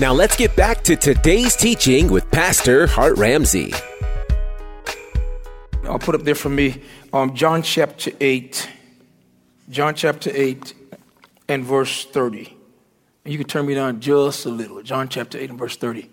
Now 0.00 0.14
let's 0.14 0.34
get 0.34 0.56
back 0.56 0.82
to 0.84 0.96
today's 0.96 1.54
teaching 1.54 2.10
with 2.10 2.30
Pastor 2.30 2.86
Hart 2.86 3.18
Ramsey. 3.18 3.74
I'll 5.84 5.98
put 5.98 6.14
up 6.14 6.22
there 6.22 6.34
for 6.34 6.48
me 6.48 6.80
um, 7.12 7.34
John 7.34 7.60
chapter 7.60 8.10
8. 8.18 8.66
John 9.68 9.94
chapter 9.94 10.30
8 10.32 10.72
and 11.48 11.66
verse 11.66 12.06
30. 12.06 12.56
And 13.26 13.32
you 13.32 13.36
can 13.36 13.46
turn 13.46 13.66
me 13.66 13.74
down 13.74 14.00
just 14.00 14.46
a 14.46 14.48
little. 14.48 14.82
John 14.82 15.10
chapter 15.10 15.36
8 15.36 15.50
and 15.50 15.58
verse 15.58 15.76
30. 15.76 16.08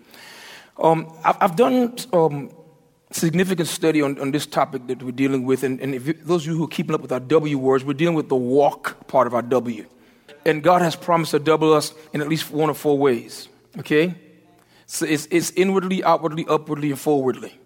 Um, 0.76 1.10
I've, 1.24 1.56
done 1.56 1.96
um, 2.12 2.50
significant 3.10 3.70
study 3.70 4.02
on, 4.02 4.20
on 4.20 4.32
this 4.32 4.44
topic 4.44 4.86
that 4.88 5.02
we're 5.02 5.12
dealing 5.12 5.46
with. 5.46 5.62
And, 5.62 5.80
and 5.80 5.94
if 5.94 6.26
those 6.26 6.42
of 6.42 6.52
you 6.52 6.58
who 6.58 6.64
are 6.64 6.68
keeping 6.68 6.94
up 6.94 7.00
with 7.00 7.10
our 7.10 7.20
W 7.20 7.56
words, 7.56 7.86
we're 7.86 7.94
dealing 7.94 8.16
with 8.16 8.28
the 8.28 8.36
walk 8.36 9.08
part 9.08 9.26
of 9.26 9.32
our 9.32 9.40
W. 9.40 9.86
And 10.44 10.62
God 10.62 10.82
has 10.82 10.94
promised 10.94 11.30
to 11.30 11.38
double 11.38 11.72
us 11.72 11.94
in 12.12 12.20
at 12.20 12.28
least 12.28 12.50
one 12.50 12.68
of 12.68 12.76
four 12.76 12.98
ways. 12.98 13.48
Okay? 13.78 14.14
So 14.86 15.04
it's, 15.04 15.28
it's 15.30 15.50
inwardly, 15.50 16.02
outwardly, 16.02 16.46
upwardly, 16.48 16.90
and 16.90 16.98
forwardly. 16.98 17.58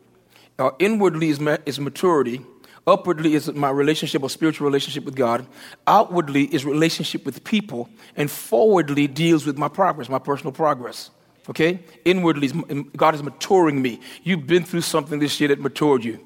Uh, 0.58 0.70
inwardly 0.78 1.28
is, 1.28 1.40
ma- 1.40 1.58
is 1.64 1.78
maturity. 1.78 2.44
Upwardly 2.86 3.34
is 3.34 3.52
my 3.52 3.70
relationship 3.70 4.22
or 4.22 4.30
spiritual 4.30 4.66
relationship 4.66 5.04
with 5.04 5.14
God. 5.14 5.46
Outwardly 5.86 6.44
is 6.52 6.64
relationship 6.64 7.24
with 7.24 7.44
people. 7.44 7.88
And 8.16 8.30
forwardly 8.30 9.06
deals 9.06 9.46
with 9.46 9.56
my 9.56 9.68
progress, 9.68 10.08
my 10.08 10.18
personal 10.18 10.52
progress. 10.52 11.10
Okay? 11.48 11.80
Inwardly, 12.04 12.48
God 12.96 13.14
is 13.14 13.22
maturing 13.22 13.80
me. 13.80 14.00
You've 14.24 14.46
been 14.46 14.64
through 14.64 14.82
something 14.82 15.20
this 15.20 15.40
year 15.40 15.48
that 15.48 15.60
matured 15.60 16.04
you. 16.04 16.20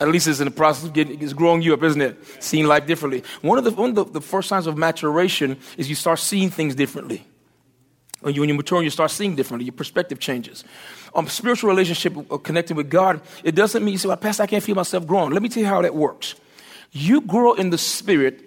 At 0.00 0.08
least 0.08 0.26
it's 0.26 0.40
in 0.40 0.46
the 0.46 0.50
process 0.50 0.84
of 0.84 0.92
getting, 0.92 1.22
it's 1.22 1.32
growing 1.32 1.62
you 1.62 1.72
up, 1.74 1.82
isn't 1.82 2.00
it? 2.00 2.42
Seeing 2.42 2.66
life 2.66 2.86
differently. 2.86 3.22
One 3.40 3.56
of 3.56 3.64
the, 3.64 3.70
one 3.70 3.90
of 3.90 3.94
the, 3.94 4.04
the 4.04 4.20
first 4.20 4.48
signs 4.48 4.66
of 4.66 4.76
maturation 4.76 5.58
is 5.78 5.88
you 5.88 5.94
start 5.94 6.18
seeing 6.18 6.50
things 6.50 6.74
differently. 6.74 7.24
When 8.22 8.34
you, 8.34 8.40
when 8.40 8.48
you 8.48 8.54
mature, 8.54 8.82
you 8.82 8.90
start 8.90 9.10
seeing 9.10 9.36
differently. 9.36 9.66
Your 9.66 9.74
perspective 9.74 10.18
changes. 10.18 10.64
Um, 11.14 11.28
spiritual 11.28 11.70
relationship 11.70 12.16
uh, 12.30 12.38
connecting 12.38 12.76
with 12.76 12.88
God, 12.88 13.20
it 13.44 13.54
doesn't 13.54 13.84
mean 13.84 13.92
you 13.92 13.98
say, 13.98 14.08
well, 14.08 14.16
Pastor, 14.16 14.44
I 14.44 14.46
can't 14.46 14.62
feel 14.62 14.74
myself 14.74 15.06
growing. 15.06 15.32
Let 15.32 15.42
me 15.42 15.48
tell 15.48 15.62
you 15.62 15.68
how 15.68 15.82
that 15.82 15.94
works. 15.94 16.34
You 16.92 17.20
grow 17.20 17.54
in 17.54 17.70
the 17.70 17.78
Spirit 17.78 18.40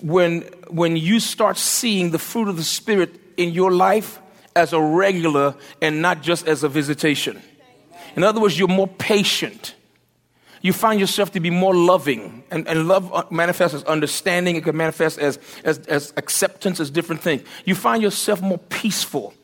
when, 0.00 0.42
when 0.68 0.96
you 0.96 1.20
start 1.20 1.56
seeing 1.56 2.10
the 2.10 2.18
fruit 2.18 2.48
of 2.48 2.56
the 2.56 2.64
Spirit 2.64 3.14
in 3.36 3.50
your 3.50 3.72
life 3.72 4.20
as 4.54 4.72
a 4.72 4.80
regular 4.80 5.54
and 5.80 6.02
not 6.02 6.22
just 6.22 6.46
as 6.46 6.62
a 6.62 6.68
visitation. 6.68 7.40
In 8.16 8.24
other 8.24 8.40
words, 8.40 8.58
you're 8.58 8.68
more 8.68 8.88
patient. 8.88 9.74
You 10.62 10.72
find 10.72 11.00
yourself 11.00 11.32
to 11.32 11.40
be 11.40 11.48
more 11.50 11.74
loving, 11.74 12.44
and, 12.50 12.68
and 12.68 12.86
love 12.86 13.12
uh, 13.14 13.24
manifests 13.30 13.74
as 13.74 13.84
understanding. 13.84 14.56
It 14.56 14.64
can 14.64 14.76
manifest 14.76 15.18
as, 15.18 15.38
as, 15.64 15.78
as 15.86 16.12
acceptance, 16.16 16.80
as 16.80 16.90
different 16.90 17.22
things. 17.22 17.42
You 17.64 17.74
find 17.74 18.02
yourself 18.02 18.42
more 18.42 18.58
peaceful. 18.58 19.34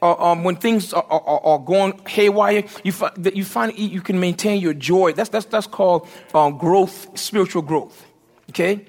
Uh, 0.00 0.14
um, 0.16 0.44
when 0.44 0.56
things 0.56 0.92
are, 0.92 1.04
are, 1.08 1.40
are, 1.40 1.58
going 1.58 1.98
haywire, 2.06 2.64
you, 2.82 2.92
fi- 2.92 3.12
you 3.32 3.44
find 3.44 3.78
you 3.78 4.02
can 4.02 4.20
maintain 4.20 4.60
your 4.60 4.74
joy. 4.74 5.12
That's, 5.12 5.30
that's, 5.30 5.46
that's 5.46 5.66
called 5.66 6.06
um, 6.34 6.58
growth, 6.58 7.18
spiritual 7.18 7.62
growth. 7.62 8.04
Okay? 8.50 8.84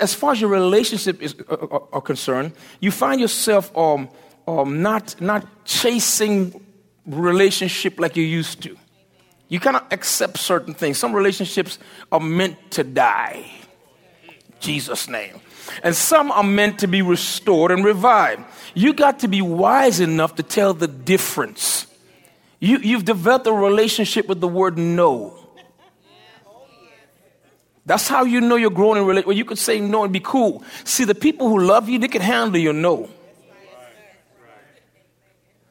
As 0.00 0.14
far 0.14 0.32
as 0.32 0.40
your 0.40 0.48
relationship 0.48 1.20
is 1.20 1.34
uh, 1.50 1.54
uh 1.54 1.78
are 1.92 2.00
concerned, 2.00 2.52
you 2.80 2.90
find 2.90 3.20
yourself 3.20 3.76
um, 3.76 4.08
um, 4.48 4.80
not, 4.80 5.20
not 5.20 5.46
chasing 5.66 6.64
relationship 7.06 8.00
like 8.00 8.16
you 8.16 8.24
used 8.24 8.62
to. 8.62 8.76
You 9.48 9.60
kind 9.60 9.76
of 9.76 9.84
accept 9.90 10.38
certain 10.38 10.74
things. 10.74 10.98
Some 10.98 11.14
relationships 11.14 11.78
are 12.10 12.20
meant 12.20 12.70
to 12.72 12.84
die. 12.84 13.50
Jesus' 14.58 15.08
name. 15.08 15.40
And 15.82 15.94
some 15.94 16.30
are 16.30 16.42
meant 16.42 16.80
to 16.80 16.86
be 16.88 17.02
restored 17.02 17.70
and 17.70 17.84
revived. 17.84 18.42
You 18.74 18.92
got 18.92 19.20
to 19.20 19.28
be 19.28 19.42
wise 19.42 20.00
enough 20.00 20.36
to 20.36 20.42
tell 20.42 20.74
the 20.74 20.88
difference. 20.88 21.86
You, 22.58 22.78
you've 22.78 23.04
developed 23.04 23.46
a 23.46 23.52
relationship 23.52 24.28
with 24.28 24.40
the 24.40 24.48
word 24.48 24.78
no. 24.78 25.38
That's 27.84 28.08
how 28.08 28.24
you 28.24 28.40
know 28.40 28.56
you're 28.56 28.70
growing 28.70 28.98
in 28.98 29.06
relationship. 29.06 29.26
Well, 29.28 29.36
you 29.36 29.44
could 29.44 29.58
say 29.58 29.78
no 29.78 30.02
and 30.02 30.12
be 30.12 30.20
cool. 30.20 30.64
See, 30.82 31.04
the 31.04 31.14
people 31.14 31.48
who 31.48 31.60
love 31.60 31.88
you, 31.88 32.00
they 32.00 32.08
can 32.08 32.22
handle 32.22 32.60
your 32.60 32.72
no. 32.72 33.08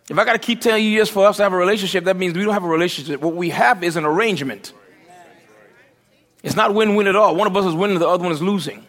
If 0.10 0.20
I 0.20 0.26
got 0.26 0.34
to 0.34 0.39
keep 0.39 0.62
telling 0.62 0.84
you 0.84 0.91
yes 0.91 1.10
for 1.10 1.26
us 1.26 1.38
to 1.38 1.44
have 1.44 1.54
a 1.54 1.58
relationship, 1.58 2.04
that 2.04 2.15
means 2.15 2.36
we 2.36 2.44
don't 2.44 2.54
have 2.54 2.63
a 2.63 2.68
relationship. 2.68 3.22
What 3.22 3.36
we 3.36 3.50
have 3.50 3.84
is 3.84 3.96
an 3.96 4.06
arrangement. 4.06 4.72
It's 6.44 6.56
not 6.56 6.76
win 6.76 6.96
win 6.96 7.08
at 7.08 7.15
all. 7.15 7.36
One 7.36 7.48
of 7.48 7.58
us 7.58 7.65
is 7.65 7.74
winning, 7.74 7.98
the 7.98 8.08
other 8.08 8.24
one 8.24 8.32
is 8.32 8.41
losing. 8.41 8.86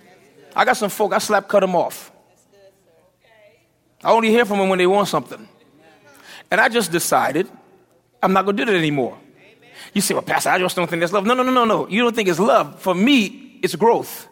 I 0.55 0.64
got 0.66 0.76
some 0.76 0.90
folk, 0.90 1.14
I 1.14 1.18
slap 1.18 1.48
cut 1.48 1.61
them 1.61 1.74
off. 1.74 2.12
I 4.05 4.12
only 4.12 4.29
hear 4.29 4.44
from 4.44 4.59
them 4.59 4.68
when 4.68 4.79
they 4.79 4.87
want 4.87 5.09
something. 5.09 5.48
And 6.50 6.61
I 6.61 6.68
just 6.68 6.92
decided 6.92 7.48
I'm 8.22 8.33
not 8.33 8.44
going 8.44 8.57
to 8.57 8.64
do 8.64 8.70
that 8.70 8.79
anymore. 8.79 9.18
You 9.94 10.02
say, 10.02 10.12
well, 10.14 10.22
Pastor, 10.22 10.50
I 10.50 10.59
just 10.59 10.76
don't 10.76 10.88
think 10.88 11.00
that's 11.00 11.12
love. 11.12 11.24
No, 11.24 11.33
no, 11.33 11.42
no, 11.42 11.50
no, 11.50 11.64
no. 11.64 11.88
You 11.88 12.02
don't 12.02 12.14
think 12.14 12.29
it's 12.29 12.38
love. 12.38 12.81
For 12.81 12.94
me, 12.94 13.59
it's 13.62 13.74
growth. 13.74 14.29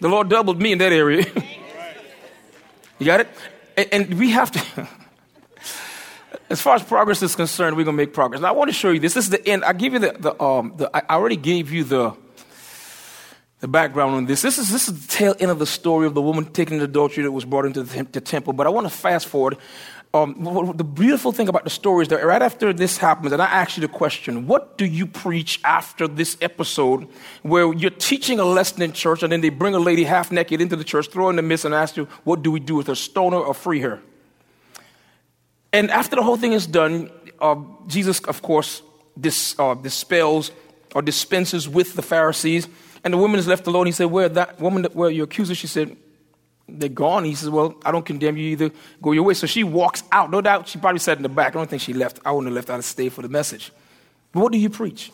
The 0.00 0.08
Lord 0.08 0.30
doubled 0.30 0.60
me 0.60 0.72
in 0.72 0.78
that 0.78 0.92
area. 0.92 1.26
you 2.98 3.06
got 3.06 3.20
it? 3.20 3.28
And, 3.76 3.88
and 3.92 4.18
we 4.18 4.30
have 4.30 4.50
to. 4.52 4.88
as 6.52 6.60
far 6.60 6.74
as 6.74 6.82
progress 6.82 7.22
is 7.22 7.34
concerned, 7.34 7.78
we're 7.78 7.84
going 7.84 7.96
to 7.96 8.02
make 8.02 8.12
progress. 8.12 8.42
Now, 8.42 8.48
I 8.48 8.52
want 8.52 8.68
to 8.68 8.74
show 8.74 8.90
you 8.90 9.00
this. 9.00 9.14
This 9.14 9.24
is 9.24 9.30
the 9.30 9.48
end. 9.48 9.64
I 9.64 9.72
give 9.72 9.94
you 9.94 9.98
the, 10.00 10.12
the, 10.12 10.42
um, 10.42 10.74
the 10.76 10.90
I 10.94 11.16
already 11.16 11.36
gave 11.36 11.72
you 11.72 11.82
the, 11.82 12.14
the 13.60 13.68
background 13.68 14.14
on 14.14 14.26
this. 14.26 14.42
This 14.42 14.58
is, 14.58 14.70
this 14.70 14.86
is 14.86 15.06
the 15.06 15.08
tail 15.08 15.34
end 15.40 15.50
of 15.50 15.58
the 15.58 15.66
story 15.66 16.06
of 16.06 16.12
the 16.12 16.20
woman 16.20 16.44
taken 16.52 16.74
into 16.74 16.84
adultery 16.84 17.24
that 17.24 17.32
was 17.32 17.46
brought 17.46 17.64
into 17.64 17.82
the, 17.82 18.04
the 18.04 18.20
temple. 18.20 18.52
But 18.52 18.66
I 18.66 18.70
want 18.70 18.86
to 18.86 18.92
fast 18.92 19.28
forward. 19.28 19.56
Um, 20.12 20.74
the 20.76 20.84
beautiful 20.84 21.32
thing 21.32 21.48
about 21.48 21.64
the 21.64 21.70
story 21.70 22.02
is 22.02 22.08
that 22.08 22.22
right 22.22 22.42
after 22.42 22.74
this 22.74 22.98
happens, 22.98 23.32
and 23.32 23.40
I 23.40 23.46
ask 23.46 23.78
you 23.78 23.80
the 23.80 23.88
question, 23.88 24.46
what 24.46 24.76
do 24.76 24.84
you 24.84 25.06
preach 25.06 25.58
after 25.64 26.06
this 26.06 26.36
episode 26.42 27.08
where 27.40 27.72
you're 27.72 27.90
teaching 27.90 28.38
a 28.38 28.44
lesson 28.44 28.82
in 28.82 28.92
church 28.92 29.22
and 29.22 29.32
then 29.32 29.40
they 29.40 29.48
bring 29.48 29.74
a 29.74 29.78
lady 29.78 30.04
half 30.04 30.30
naked 30.30 30.60
into 30.60 30.76
the 30.76 30.84
church, 30.84 31.08
throw 31.08 31.24
her 31.24 31.30
in 31.30 31.36
the 31.36 31.42
midst, 31.42 31.64
and 31.64 31.74
ask 31.74 31.96
you, 31.96 32.04
what 32.24 32.42
do 32.42 32.50
we 32.50 32.60
do 32.60 32.74
with 32.74 32.88
her, 32.88 32.94
stone 32.94 33.32
her 33.32 33.38
or 33.38 33.54
free 33.54 33.80
her? 33.80 34.02
And 35.72 35.90
after 35.90 36.16
the 36.16 36.22
whole 36.22 36.36
thing 36.36 36.52
is 36.52 36.66
done, 36.66 37.10
uh, 37.40 37.56
Jesus, 37.86 38.20
of 38.20 38.42
course, 38.42 38.82
dis, 39.18 39.58
uh, 39.58 39.74
dispels 39.74 40.52
or 40.94 41.02
dispenses 41.02 41.68
with 41.68 41.94
the 41.94 42.02
Pharisees, 42.02 42.68
and 43.04 43.14
the 43.14 43.18
woman 43.18 43.38
is 43.38 43.48
left 43.48 43.66
alone. 43.66 43.86
He 43.86 43.92
said, 43.92 44.06
Where 44.06 44.28
that 44.28 44.60
woman, 44.60 44.84
where 44.92 45.10
your 45.10 45.24
accuser? 45.24 45.54
She 45.54 45.66
said, 45.66 45.96
They're 46.68 46.88
gone. 46.88 47.24
He 47.24 47.34
says, 47.34 47.48
Well, 47.50 47.74
I 47.84 47.90
don't 47.90 48.04
condemn 48.04 48.36
you 48.36 48.44
either. 48.50 48.70
Go 49.00 49.12
your 49.12 49.24
way. 49.24 49.34
So 49.34 49.46
she 49.46 49.64
walks 49.64 50.04
out. 50.12 50.30
No 50.30 50.40
doubt 50.40 50.68
she 50.68 50.78
probably 50.78 51.00
sat 51.00 51.16
in 51.16 51.22
the 51.22 51.28
back. 51.28 51.56
I 51.56 51.58
don't 51.58 51.68
think 51.68 51.82
she 51.82 51.94
left. 51.94 52.20
I 52.24 52.30
wouldn't 52.30 52.48
have 52.48 52.54
left. 52.54 52.70
I'd 52.70 52.74
have 52.74 52.84
stayed 52.84 53.12
for 53.12 53.22
the 53.22 53.28
message. 53.28 53.72
But 54.32 54.40
what 54.40 54.52
do 54.52 54.58
you 54.58 54.70
preach? 54.70 55.10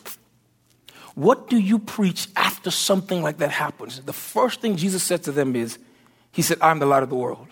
What 1.15 1.49
do 1.49 1.57
you 1.57 1.79
preach 1.79 2.27
after 2.35 2.69
something 2.69 3.23
like 3.23 3.37
that 3.37 3.51
happens? 3.51 4.01
The 4.01 4.13
first 4.13 4.61
thing 4.61 4.75
Jesus 4.75 5.03
said 5.03 5.23
to 5.23 5.31
them 5.31 5.55
is, 5.55 5.79
He 6.31 6.41
said, 6.41 6.57
I'm 6.61 6.79
the 6.79 6.85
light 6.85 7.03
of 7.03 7.09
the 7.09 7.15
world 7.15 7.47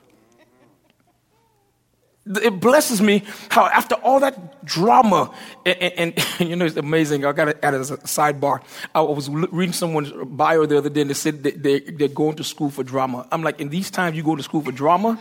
it 2.42 2.60
blesses 2.60 3.02
me 3.02 3.24
how 3.50 3.66
after 3.68 3.96
all 3.96 4.20
that 4.20 4.66
drama, 4.66 5.34
and, 5.66 5.78
and, 5.82 6.26
and 6.40 6.50
you 6.50 6.56
know, 6.56 6.66
it's 6.66 6.78
amazing. 6.78 7.26
I 7.26 7.32
got 7.32 7.48
add 7.64 7.74
as 7.74 7.92
a 7.92 7.98
sidebar. 7.98 8.62
I 8.94 9.02
was 9.02 9.30
reading 9.30 9.74
someone's 9.74 10.12
bio 10.12 10.66
the 10.66 10.78
other 10.78 10.90
day 10.90 11.02
and 11.02 11.10
they 11.10 11.16
said 11.16 11.44
they, 11.44 11.52
they, 11.52 11.80
they're 11.80 12.08
going 12.08 12.36
to 12.36 12.44
school 12.44 12.70
for 12.70 12.84
drama. 12.84 13.28
I'm 13.32 13.44
like, 13.44 13.60
in 13.60 13.70
these 13.70 13.90
times 13.90 14.16
you 14.16 14.24
go 14.24 14.36
to 14.36 14.44
school 14.44 14.62
for 14.62 14.72
drama? 14.72 15.20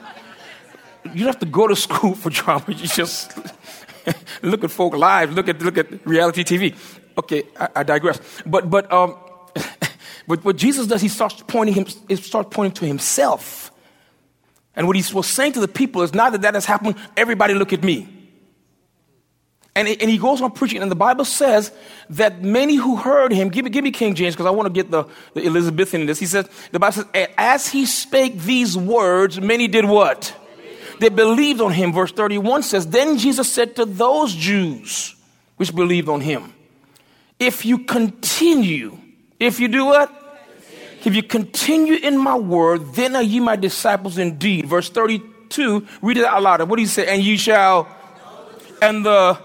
You 1.05 1.21
don't 1.21 1.27
have 1.27 1.39
to 1.41 1.47
go 1.47 1.69
to 1.69 1.77
school 1.87 2.15
for 2.15 2.31
drama. 2.31 2.65
You 2.69 2.75
just 2.75 3.39
look 4.43 4.65
at 4.65 4.71
folk 4.71 4.95
live, 4.95 5.33
look 5.33 5.49
at, 5.49 5.61
look 5.63 5.79
at 5.79 6.07
reality 6.07 6.45
TV. 6.45 6.77
Okay, 7.19 7.45
I, 7.59 7.69
I 7.77 7.83
digress. 7.83 8.21
But, 8.45 8.69
but, 8.69 8.93
um, 8.93 9.17
but 10.27 10.45
what 10.45 10.57
Jesus 10.57 10.87
does, 10.87 11.01
he 11.01 11.09
starts 11.09 11.43
pointing, 11.47 11.75
him, 11.75 11.87
he 12.09 12.17
starts 12.17 12.49
pointing 12.51 12.75
to 12.75 12.87
himself. 12.87 13.66
And 14.77 14.87
what 14.87 14.95
he 14.95 15.15
was 15.15 15.27
saying 15.27 15.53
to 15.53 15.61
the 15.61 15.69
people 15.69 16.03
is, 16.03 16.15
now 16.15 16.31
that 16.31 16.43
that 16.43 16.55
has 16.55 16.67
happened, 16.67 16.97
everybody 17.17 17.55
look 17.55 17.73
at 17.73 17.83
me. 17.83 18.09
And, 19.75 19.89
and 19.89 20.11
he 20.11 20.17
goes 20.17 20.41
on 20.41 20.53
preaching, 20.53 20.81
and 20.81 20.91
the 20.91 20.97
Bible 20.97 21.25
says 21.25 21.71
that 22.11 22.43
many 22.43 22.77
who 22.77 22.97
heard 22.97 23.33
him, 23.33 23.51
give 23.51 23.65
me, 23.65 23.71
give 23.71 23.85
me 23.85 23.91
King 23.91 24.15
James 24.15 24.35
because 24.35 24.47
I 24.47 24.51
want 24.51 24.67
to 24.67 24.73
get 24.73 24.91
the, 24.91 25.05
the 25.35 25.45
Elizabethan 25.45 26.03
in 26.03 26.07
this. 26.07 26.19
He 26.19 26.27
says, 26.27 26.49
the 26.73 26.79
Bible 26.79 26.93
says, 26.93 27.29
as 27.37 27.69
he 27.69 27.85
spake 27.85 28.39
these 28.39 28.77
words, 28.77 29.39
many 29.39 29.69
did 29.69 29.85
what? 29.85 30.35
They 30.99 31.11
believed 31.11 31.61
on 31.61 31.73
him. 31.73 31.93
Verse 31.93 32.11
31 32.13 32.63
says, 32.63 32.87
Then 32.87 33.19
Jesus 33.19 33.53
said 33.53 33.77
to 33.77 33.85
those 33.85 34.35
Jews 34.35 35.15
which 35.57 35.75
believed 35.75 36.09
on 36.09 36.23
him, 36.23 36.55
If 37.39 37.67
you 37.67 37.81
continue, 37.81 38.99
if 39.39 39.61
you 39.61 39.69
do 39.69 39.85
what? 39.85 40.26
If 41.07 41.15
you 41.15 41.23
continue 41.23 41.95
in 41.95 42.19
my 42.19 42.37
word, 42.37 42.95
then 42.95 43.15
are 43.15 43.23
ye 43.23 43.39
my 43.39 43.55
disciples 43.55 44.19
indeed. 44.19 44.67
Verse 44.67 44.91
32, 44.91 45.87
read 46.03 46.17
it 46.17 46.25
out 46.25 46.43
loud. 46.43 46.69
What 46.69 46.77
do 46.77 46.83
you 46.83 46.89
say? 46.89 47.07
And 47.07 47.23
you 47.23 47.39
shall, 47.39 47.89
and 48.83 49.07
the 49.07 49.39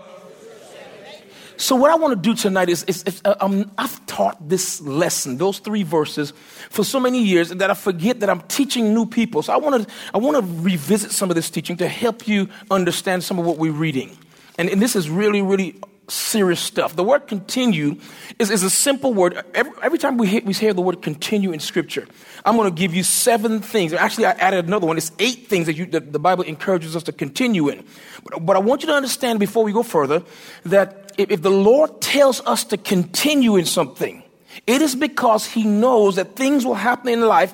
so, 1.57 1.75
what 1.75 1.91
I 1.91 1.95
want 1.95 2.15
to 2.15 2.29
do 2.29 2.35
tonight 2.35 2.69
is, 2.69 2.83
is, 2.85 3.21
uh, 3.23 3.35
um, 3.39 3.71
I've 3.77 4.03
taught 4.07 4.49
this 4.49 4.81
lesson, 4.81 5.37
those 5.37 5.59
three 5.59 5.83
verses, 5.83 6.33
for 6.71 6.83
so 6.83 6.99
many 6.99 7.21
years 7.21 7.49
that 7.49 7.69
I 7.69 7.75
forget 7.75 8.19
that 8.21 8.31
I'm 8.31 8.41
teaching 8.47 8.95
new 8.95 9.05
people. 9.05 9.43
So, 9.43 9.53
I 9.53 9.57
want 9.57 9.87
to 9.87 9.93
I 10.11 10.17
want 10.17 10.37
to 10.37 10.63
revisit 10.63 11.11
some 11.11 11.29
of 11.29 11.35
this 11.35 11.51
teaching 11.51 11.77
to 11.77 11.87
help 11.87 12.27
you 12.27 12.49
understand 12.71 13.23
some 13.23 13.37
of 13.37 13.45
what 13.45 13.59
we're 13.59 13.71
reading. 13.71 14.17
And, 14.57 14.69
and 14.69 14.81
this 14.81 14.95
is 14.95 15.07
really, 15.07 15.43
really 15.43 15.75
serious 16.11 16.59
stuff. 16.59 16.95
The 16.95 17.03
word 17.03 17.27
continue 17.27 17.97
is, 18.37 18.51
is 18.51 18.63
a 18.63 18.69
simple 18.69 19.13
word. 19.13 19.43
Every, 19.53 19.71
every 19.81 19.97
time 19.97 20.17
we 20.17 20.27
hear, 20.27 20.41
we 20.43 20.53
hear 20.53 20.73
the 20.73 20.81
word 20.81 21.01
continue 21.01 21.51
in 21.51 21.59
Scripture, 21.59 22.07
I'm 22.45 22.55
going 22.57 22.69
to 22.69 22.75
give 22.75 22.93
you 22.93 23.03
seven 23.03 23.61
things. 23.61 23.93
Actually, 23.93 24.25
I 24.25 24.31
added 24.31 24.65
another 24.65 24.87
one. 24.87 24.97
It's 24.97 25.11
eight 25.19 25.47
things 25.47 25.67
that, 25.67 25.75
you, 25.75 25.85
that 25.87 26.11
the 26.11 26.19
Bible 26.19 26.43
encourages 26.43 26.95
us 26.95 27.03
to 27.03 27.11
continue 27.11 27.69
in. 27.69 27.85
But, 28.23 28.45
but 28.45 28.55
I 28.55 28.59
want 28.59 28.81
you 28.81 28.87
to 28.87 28.93
understand 28.93 29.39
before 29.39 29.63
we 29.63 29.71
go 29.71 29.83
further 29.83 30.23
that 30.65 31.13
if, 31.17 31.31
if 31.31 31.41
the 31.41 31.51
Lord 31.51 32.01
tells 32.01 32.41
us 32.41 32.63
to 32.65 32.77
continue 32.77 33.55
in 33.55 33.65
something, 33.65 34.23
it 34.67 34.81
is 34.81 34.95
because 34.95 35.45
He 35.45 35.63
knows 35.63 36.17
that 36.17 36.35
things 36.35 36.65
will 36.65 36.75
happen 36.75 37.09
in 37.09 37.21
life 37.21 37.53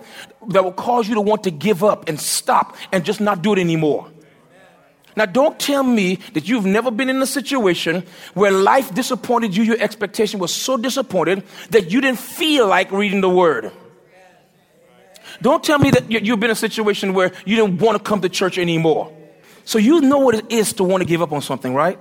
that 0.49 0.63
will 0.63 0.73
cause 0.73 1.07
you 1.07 1.15
to 1.15 1.21
want 1.21 1.43
to 1.43 1.51
give 1.51 1.83
up 1.83 2.09
and 2.09 2.19
stop 2.19 2.75
and 2.91 3.05
just 3.05 3.21
not 3.21 3.41
do 3.41 3.53
it 3.53 3.59
anymore. 3.59 4.09
Now, 5.17 5.25
don't 5.25 5.59
tell 5.59 5.81
me 5.81 6.19
that 6.33 6.47
you've 6.47 6.67
never 6.67 6.91
been 6.91 7.09
in 7.09 7.19
a 7.23 7.25
situation 7.25 8.03
where 8.35 8.51
life 8.51 8.93
disappointed 8.93 9.57
you, 9.57 9.63
your 9.63 9.81
expectation 9.81 10.39
was 10.39 10.53
so 10.53 10.77
disappointed 10.77 11.43
that 11.71 11.89
you 11.89 12.01
didn't 12.01 12.19
feel 12.19 12.67
like 12.67 12.91
reading 12.91 13.21
the 13.21 13.29
Word. 13.29 13.71
Don't 15.41 15.63
tell 15.63 15.79
me 15.79 15.89
that 15.89 16.11
you've 16.11 16.39
been 16.39 16.51
in 16.51 16.53
a 16.53 16.55
situation 16.55 17.15
where 17.15 17.31
you 17.47 17.55
didn't 17.55 17.79
want 17.79 17.97
to 17.97 18.03
come 18.03 18.21
to 18.21 18.29
church 18.29 18.59
anymore. 18.59 19.11
So 19.65 19.79
you 19.79 20.01
know 20.01 20.19
what 20.19 20.35
it 20.35 20.51
is 20.51 20.73
to 20.73 20.83
want 20.83 21.01
to 21.01 21.05
give 21.07 21.23
up 21.23 21.31
on 21.31 21.41
something, 21.41 21.73
right? 21.73 21.97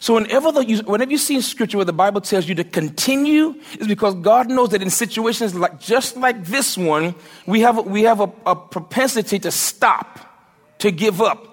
So 0.00 0.14
whenever, 0.14 0.50
the, 0.50 0.64
you, 0.66 0.78
whenever 0.78 1.12
you 1.12 1.18
see 1.18 1.36
in 1.36 1.42
scripture 1.42 1.76
where 1.76 1.84
the 1.84 1.92
Bible 1.92 2.20
tells 2.20 2.48
you 2.48 2.56
to 2.56 2.64
continue, 2.64 3.54
is 3.78 3.86
because 3.86 4.16
God 4.16 4.50
knows 4.50 4.70
that 4.70 4.82
in 4.82 4.90
situations 4.90 5.54
like 5.54 5.78
just 5.78 6.16
like 6.16 6.44
this 6.44 6.76
one, 6.76 7.14
we 7.46 7.60
have, 7.60 7.86
we 7.86 8.02
have 8.02 8.18
a, 8.18 8.32
a 8.46 8.56
propensity 8.56 9.38
to 9.38 9.52
stop, 9.52 10.18
to 10.78 10.90
give 10.90 11.22
up 11.22 11.51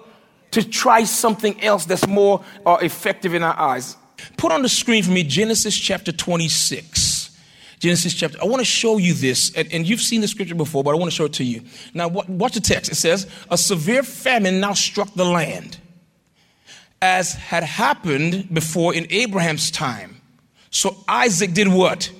to 0.52 0.68
try 0.68 1.04
something 1.04 1.62
else 1.62 1.84
that's 1.84 2.06
more 2.06 2.44
uh, 2.66 2.78
effective 2.82 3.34
in 3.34 3.42
our 3.42 3.58
eyes. 3.58 3.96
Put 4.36 4.52
on 4.52 4.62
the 4.62 4.68
screen 4.68 5.02
for 5.02 5.10
me 5.10 5.22
Genesis 5.22 5.76
chapter 5.76 6.12
26. 6.12 7.36
Genesis 7.78 8.12
chapter. 8.12 8.38
I 8.42 8.44
want 8.44 8.60
to 8.60 8.64
show 8.64 8.98
you 8.98 9.14
this, 9.14 9.54
and, 9.54 9.72
and, 9.72 9.88
you've 9.88 10.02
seen 10.02 10.20
the 10.20 10.28
scripture 10.28 10.54
before, 10.54 10.84
but 10.84 10.90
I 10.90 10.94
want 10.98 11.10
to 11.10 11.16
show 11.16 11.24
it 11.24 11.32
to 11.34 11.44
you. 11.44 11.62
Now, 11.94 12.08
watch 12.08 12.52
the 12.52 12.60
text. 12.60 12.92
It 12.92 12.96
says, 12.96 13.26
A 13.50 13.56
severe 13.56 14.02
famine 14.02 14.60
now 14.60 14.74
struck 14.74 15.14
the 15.14 15.24
land, 15.24 15.78
as 17.00 17.32
had 17.32 17.64
happened 17.64 18.52
before 18.52 18.94
in 18.94 19.06
Abraham's 19.08 19.70
time. 19.70 20.20
So 20.70 20.94
Isaac 21.08 21.54
did 21.54 21.68
what? 21.68 22.12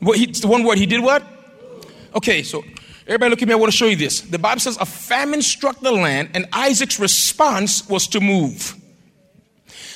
what 0.00 0.18
he, 0.18 0.32
one 0.46 0.64
word, 0.64 0.78
he 0.78 0.86
did 0.86 1.02
what? 1.02 1.22
Okay, 2.14 2.42
so 2.42 2.64
Everybody 3.08 3.30
look 3.30 3.40
at 3.40 3.48
me, 3.48 3.54
I 3.54 3.56
want 3.56 3.72
to 3.72 3.76
show 3.76 3.86
you 3.86 3.96
this. 3.96 4.20
The 4.20 4.38
Bible 4.38 4.60
says 4.60 4.76
a 4.76 4.84
famine 4.84 5.40
struck 5.40 5.80
the 5.80 5.92
land, 5.92 6.28
and 6.34 6.46
Isaac's 6.52 7.00
response 7.00 7.88
was 7.88 8.06
to 8.08 8.20
move. 8.20 8.76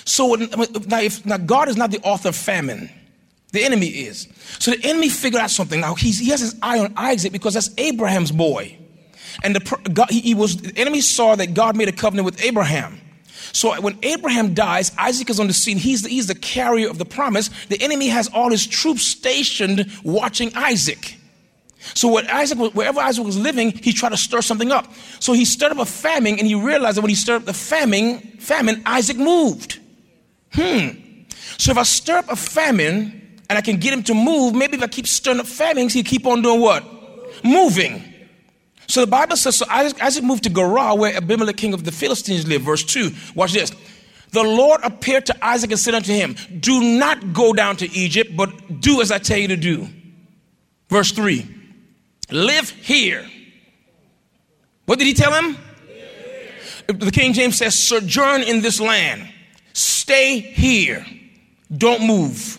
So 0.07 0.35
now, 0.35 1.01
if, 1.01 1.25
now 1.27 1.37
God 1.37 1.69
is 1.69 1.77
not 1.77 1.91
the 1.91 2.01
author 2.01 2.31
of 2.31 2.37
famine. 2.37 2.91
The 3.53 3.63
enemy 3.63 3.89
is. 3.89 4.29
So 4.59 4.71
the 4.71 4.83
enemy 4.83 5.11
figured 5.11 5.43
out 5.43 5.51
something. 5.51 5.81
Now 5.81 5.95
he 5.95 6.31
has 6.31 6.41
his 6.41 6.57
eye 6.63 6.79
on 6.79 6.95
Isaac 6.97 7.33
because 7.33 7.53
that's 7.53 7.71
Abraham's 7.77 8.33
boy. 8.33 8.79
And 9.45 9.55
the, 9.55 9.91
God, 9.93 10.11
he, 10.11 10.21
he 10.21 10.35
was, 10.35 10.57
the 10.57 10.77
enemy 10.79 11.03
saw 11.03 11.37
that 11.37 11.53
God 11.53 11.77
made 11.77 11.89
a 11.89 11.93
covenant 11.93 12.25
with 12.25 12.43
Abraham. 12.43 12.99
So 13.53 13.79
when 13.83 13.99
Abraham 14.03 14.55
dies, 14.55 14.91
Isaac 14.97 15.29
is 15.29 15.39
on 15.39 15.49
the 15.49 15.53
scene. 15.53 15.77
He's 15.77 16.01
the, 16.03 16.09
he's 16.09 16.29
the 16.29 16.35
carrier 16.35 16.89
of 16.89 16.97
the 16.97 17.05
promise. 17.05 17.51
The 17.67 17.81
enemy 17.83 18.09
has 18.09 18.29
all 18.29 18.51
his 18.51 18.67
troops 18.67 19.03
stationed 19.03 19.91
watching 20.03 20.51
Isaac. 20.55 21.19
So 21.95 22.09
what 22.09 22.29
Isaac, 22.31 22.59
wherever 22.75 23.01
Isaac 23.01 23.25
was 23.25 23.39
living, 23.39 23.73
he 23.73 23.93
tried 23.93 24.11
to 24.11 24.17
stir 24.17 24.41
something 24.41 24.71
up. 24.71 24.93
So 25.21 25.33
he 25.33 25.45
stirred 25.45 25.73
up 25.73 25.79
a 25.79 25.85
famine, 25.85 26.39
and 26.39 26.47
he 26.47 26.55
realized 26.55 26.97
that 26.97 27.03
when 27.03 27.11
he 27.11 27.15
stirred 27.15 27.37
up 27.37 27.45
the 27.45 27.53
famine, 27.53 28.21
famine, 28.39 28.83
Isaac 28.87 29.17
moved. 29.17 29.81
Hmm. 30.53 30.89
So 31.59 31.73
if 31.73 31.79
I 31.79 31.83
stir 31.83 32.19
up 32.19 32.31
a 32.31 32.37
famine 32.37 33.41
and 33.49 33.59
I 33.59 33.63
can 33.63 33.77
get 33.79 33.93
him 33.93 34.03
to 34.05 34.15
move, 34.15 34.55
maybe 34.55 34.77
if 34.77 34.83
I 34.83 34.87
keep 34.87 35.07
stirring 35.07 35.41
up 35.41 35.47
famines, 35.47 35.93
he'll 35.93 36.05
keep 36.05 36.27
on 36.27 36.43
doing 36.43 36.61
what? 36.61 36.85
Moving. 37.45 38.03
So 38.87 39.01
the 39.01 39.07
Bible 39.07 39.37
says, 39.37 39.57
so 39.57 39.67
Isaac, 39.69 40.03
Isaac 40.03 40.25
moved 40.25 40.45
to 40.45 40.51
Gerar, 40.51 40.97
where 40.97 41.17
Abimelech, 41.17 41.57
king 41.57 41.75
of 41.75 41.85
the 41.85 41.93
Philistines, 41.93 42.47
lived. 42.47 42.65
Verse 42.65 42.85
2. 42.85 43.11
Watch 43.35 43.53
this. 43.53 43.73
The 44.31 44.43
Lord 44.43 44.81
appeared 44.83 45.27
to 45.27 45.45
Isaac 45.45 45.71
and 45.71 45.81
said 45.81 45.95
unto 45.95 46.13
him, 46.13 46.37
Do 46.59 46.81
not 46.99 47.33
go 47.33 47.53
down 47.53 47.77
to 47.77 47.91
Egypt, 47.91 48.37
but 48.37 48.81
do 48.81 49.01
as 49.01 49.11
I 49.11 49.19
tell 49.19 49.39
you 49.39 49.49
to 49.49 49.57
do. 49.57 49.89
Verse 50.89 51.13
3 51.13 51.62
Live 52.33 52.71
here. 52.71 53.29
What 54.87 54.99
did 54.99 55.07
he 55.07 55.15
tell 55.15 55.33
him? 55.33 55.57
The 56.87 57.11
King 57.13 57.33
James 57.33 57.59
says, 57.59 57.79
sojourn 57.79 58.43
in 58.43 58.63
this 58.63 58.81
land. 58.81 59.29
Stay 59.73 60.41
here. 60.41 61.07
Don't 61.75 62.07
move. 62.07 62.59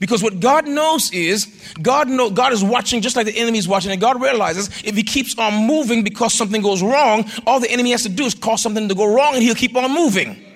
Because 0.00 0.22
what 0.22 0.40
God 0.40 0.66
knows 0.66 1.12
is, 1.12 1.46
God 1.82 2.08
know, 2.08 2.30
God 2.30 2.52
is 2.52 2.64
watching 2.64 3.02
just 3.02 3.14
like 3.14 3.26
the 3.26 3.36
enemy 3.36 3.58
is 3.58 3.68
watching, 3.68 3.90
and 3.90 4.00
God 4.00 4.20
realizes 4.20 4.68
if 4.84 4.96
he 4.96 5.02
keeps 5.02 5.36
on 5.38 5.66
moving 5.66 6.02
because 6.02 6.32
something 6.32 6.62
goes 6.62 6.82
wrong, 6.82 7.30
all 7.46 7.60
the 7.60 7.70
enemy 7.70 7.90
has 7.90 8.04
to 8.04 8.08
do 8.08 8.24
is 8.24 8.34
cause 8.34 8.62
something 8.62 8.88
to 8.88 8.94
go 8.94 9.12
wrong 9.12 9.34
and 9.34 9.42
he'll 9.42 9.54
keep 9.54 9.76
on 9.76 9.92
moving. 9.92 10.51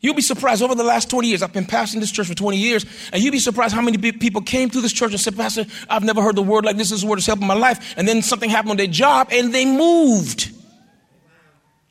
You'll 0.00 0.14
be 0.14 0.22
surprised 0.22 0.62
over 0.62 0.74
the 0.74 0.84
last 0.84 1.10
20 1.10 1.28
years. 1.28 1.42
I've 1.42 1.52
been 1.52 1.66
pastoring 1.66 2.00
this 2.00 2.10
church 2.10 2.26
for 2.26 2.34
20 2.34 2.56
years, 2.56 2.86
and 3.12 3.22
you'll 3.22 3.32
be 3.32 3.38
surprised 3.38 3.74
how 3.74 3.82
many 3.82 3.98
people 4.12 4.40
came 4.40 4.70
to 4.70 4.80
this 4.80 4.92
church 4.92 5.10
and 5.10 5.20
said, 5.20 5.36
Pastor, 5.36 5.66
I've 5.90 6.04
never 6.04 6.22
heard 6.22 6.36
the 6.36 6.42
word 6.42 6.64
like 6.64 6.76
this. 6.76 6.88
This 6.88 7.04
word 7.04 7.16
has 7.16 7.26
helped 7.26 7.42
my 7.42 7.54
life. 7.54 7.94
And 7.98 8.08
then 8.08 8.22
something 8.22 8.48
happened 8.48 8.70
on 8.70 8.76
their 8.78 8.86
job, 8.86 9.28
and 9.30 9.52
they 9.52 9.66
moved 9.66 10.52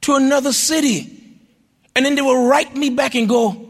to 0.01 0.15
another 0.15 0.51
city. 0.51 1.15
And 1.95 2.03
then 2.03 2.15
they 2.15 2.21
will 2.21 2.47
write 2.47 2.75
me 2.75 2.89
back 2.89 3.13
and 3.13 3.29
go, 3.29 3.69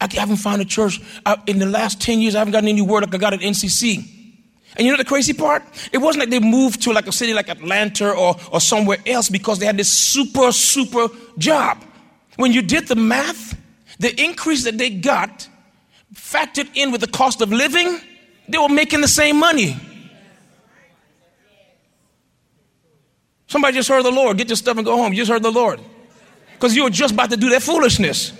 I 0.00 0.08
haven't 0.12 0.36
found 0.36 0.62
a 0.62 0.64
church. 0.64 1.00
In 1.46 1.58
the 1.58 1.66
last 1.66 2.00
10 2.00 2.20
years, 2.20 2.34
I 2.34 2.38
haven't 2.38 2.52
gotten 2.52 2.68
any 2.68 2.82
word 2.82 3.04
like 3.04 3.14
I 3.14 3.18
got 3.18 3.34
at 3.34 3.40
NCC. 3.40 3.98
And 4.76 4.86
you 4.86 4.92
know 4.92 4.96
the 4.96 5.04
crazy 5.04 5.32
part? 5.32 5.62
It 5.92 5.98
wasn't 5.98 6.20
like 6.20 6.30
they 6.30 6.38
moved 6.40 6.82
to 6.82 6.92
like 6.92 7.06
a 7.06 7.12
city 7.12 7.34
like 7.34 7.48
Atlanta 7.48 8.12
or, 8.12 8.36
or 8.52 8.60
somewhere 8.60 8.98
else 9.04 9.28
because 9.28 9.58
they 9.58 9.66
had 9.66 9.76
this 9.76 9.90
super, 9.90 10.52
super 10.52 11.08
job. 11.38 11.84
When 12.36 12.52
you 12.52 12.62
did 12.62 12.88
the 12.88 12.94
math, 12.94 13.49
the 14.00 14.18
increase 14.18 14.64
that 14.64 14.78
they 14.78 14.88
got 14.88 15.46
factored 16.14 16.68
in 16.74 16.90
with 16.90 17.02
the 17.02 17.06
cost 17.06 17.42
of 17.42 17.52
living, 17.52 18.00
they 18.48 18.56
were 18.56 18.70
making 18.70 19.02
the 19.02 19.08
same 19.08 19.38
money. 19.38 19.76
Somebody 23.46 23.74
just 23.76 23.90
heard 23.90 24.02
the 24.02 24.10
Lord. 24.10 24.38
Get 24.38 24.48
your 24.48 24.56
stuff 24.56 24.78
and 24.78 24.86
go 24.86 24.96
home. 24.96 25.12
You 25.12 25.18
just 25.18 25.30
heard 25.30 25.42
the 25.42 25.52
Lord. 25.52 25.80
Because 26.54 26.74
you 26.74 26.84
were 26.84 26.90
just 26.90 27.12
about 27.12 27.28
to 27.30 27.36
do 27.36 27.50
that 27.50 27.62
foolishness. 27.62 28.32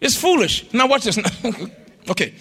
It's 0.00 0.14
foolish. 0.14 0.72
Now, 0.72 0.86
watch 0.86 1.02
this. 1.02 1.18
okay. 2.10 2.34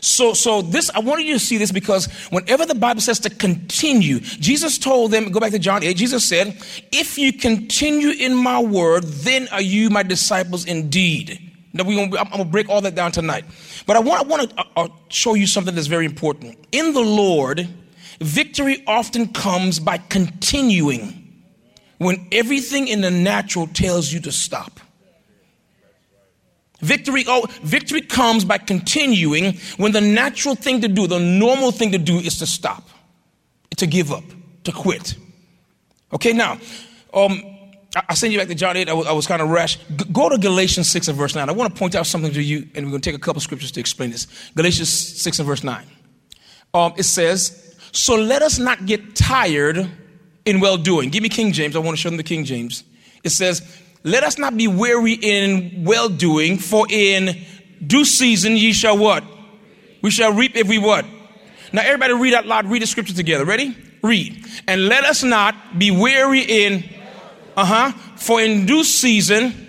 So, 0.00 0.34
so 0.34 0.62
this, 0.62 0.90
I 0.90 1.00
wanted 1.00 1.26
you 1.26 1.34
to 1.34 1.40
see 1.40 1.56
this 1.56 1.72
because 1.72 2.06
whenever 2.30 2.66
the 2.66 2.74
Bible 2.74 3.00
says 3.00 3.18
to 3.20 3.30
continue, 3.30 4.20
Jesus 4.20 4.78
told 4.78 5.10
them, 5.10 5.30
go 5.30 5.40
back 5.40 5.52
to 5.52 5.58
John 5.58 5.82
8, 5.82 5.96
Jesus 5.96 6.24
said, 6.24 6.56
if 6.92 7.18
you 7.18 7.32
continue 7.32 8.10
in 8.10 8.34
my 8.34 8.60
word, 8.60 9.04
then 9.04 9.48
are 9.48 9.62
you 9.62 9.90
my 9.90 10.02
disciples 10.02 10.64
indeed. 10.64 11.40
Now 11.72 11.84
we 11.84 11.96
gonna, 11.96 12.16
I'm 12.18 12.38
to 12.38 12.44
break 12.44 12.68
all 12.68 12.80
that 12.82 12.94
down 12.94 13.12
tonight. 13.12 13.44
But 13.86 13.96
I 13.96 14.00
want, 14.00 14.24
I 14.24 14.26
want 14.26 14.50
to 14.50 14.60
uh, 14.60 14.64
uh, 14.76 14.88
show 15.08 15.34
you 15.34 15.46
something 15.46 15.74
that's 15.74 15.88
very 15.88 16.06
important. 16.06 16.56
In 16.70 16.94
the 16.94 17.00
Lord, 17.00 17.68
victory 18.20 18.82
often 18.86 19.32
comes 19.32 19.80
by 19.80 19.98
continuing 19.98 21.20
when 21.98 22.28
everything 22.30 22.86
in 22.86 23.00
the 23.00 23.10
natural 23.10 23.66
tells 23.66 24.12
you 24.12 24.20
to 24.20 24.30
stop. 24.30 24.78
Victory, 26.84 27.24
oh, 27.26 27.46
victory 27.62 28.02
comes 28.02 28.44
by 28.44 28.58
continuing 28.58 29.54
when 29.78 29.92
the 29.92 30.02
natural 30.02 30.54
thing 30.54 30.82
to 30.82 30.88
do, 30.88 31.06
the 31.06 31.18
normal 31.18 31.72
thing 31.72 31.92
to 31.92 31.98
do 31.98 32.18
is 32.18 32.38
to 32.38 32.46
stop, 32.46 32.86
to 33.78 33.86
give 33.86 34.12
up, 34.12 34.24
to 34.64 34.72
quit. 34.72 35.14
Okay, 36.12 36.34
now, 36.34 36.58
um, 37.14 37.40
I, 37.96 38.02
I 38.10 38.14
send 38.14 38.34
you 38.34 38.38
back 38.38 38.48
to 38.48 38.54
John 38.54 38.76
8. 38.76 38.88
I 38.90 38.92
was, 38.92 39.06
was 39.06 39.26
kind 39.26 39.40
of 39.40 39.48
rash. 39.48 39.78
G- 39.96 40.04
go 40.12 40.28
to 40.28 40.36
Galatians 40.36 40.90
6 40.90 41.08
and 41.08 41.16
verse 41.16 41.34
9. 41.34 41.48
I 41.48 41.52
want 41.52 41.72
to 41.72 41.78
point 41.78 41.94
out 41.94 42.06
something 42.06 42.32
to 42.32 42.42
you, 42.42 42.68
and 42.74 42.84
we're 42.84 42.90
going 42.90 43.00
to 43.00 43.10
take 43.10 43.16
a 43.16 43.22
couple 43.22 43.40
scriptures 43.40 43.72
to 43.72 43.80
explain 43.80 44.10
this. 44.10 44.26
Galatians 44.54 44.90
6 44.90 45.38
and 45.38 45.46
verse 45.46 45.64
9. 45.64 45.86
um, 46.74 46.92
it 46.98 47.04
says, 47.04 47.74
So 47.92 48.14
let 48.14 48.42
us 48.42 48.58
not 48.58 48.84
get 48.84 49.16
tired 49.16 49.90
in 50.44 50.60
well 50.60 50.76
doing. 50.76 51.08
Give 51.08 51.22
me 51.22 51.30
King 51.30 51.52
James. 51.52 51.76
I 51.76 51.78
want 51.78 51.96
to 51.96 52.00
show 52.00 52.10
them 52.10 52.18
the 52.18 52.22
King 52.22 52.44
James. 52.44 52.84
It 53.22 53.30
says, 53.30 53.62
Let 54.06 54.22
us 54.22 54.36
not 54.36 54.54
be 54.54 54.68
weary 54.68 55.14
in 55.14 55.84
well 55.84 56.10
doing, 56.10 56.58
for 56.58 56.86
in 56.90 57.42
due 57.84 58.04
season 58.04 58.54
ye 58.56 58.74
shall 58.74 58.98
what? 58.98 59.24
We 60.02 60.10
shall 60.10 60.34
reap 60.34 60.56
if 60.56 60.68
we 60.68 60.76
what? 60.76 61.06
Now, 61.72 61.82
everybody 61.82 62.12
read 62.12 62.34
out 62.34 62.46
loud, 62.46 62.66
read 62.66 62.82
the 62.82 62.86
scripture 62.86 63.14
together. 63.14 63.46
Ready? 63.46 63.74
Read. 64.02 64.46
And 64.68 64.88
let 64.88 65.04
us 65.04 65.22
not 65.22 65.78
be 65.78 65.90
weary 65.90 66.42
in, 66.42 66.84
uh 67.56 67.64
huh, 67.64 67.92
for 68.16 68.42
in 68.42 68.66
due 68.66 68.84
season. 68.84 69.62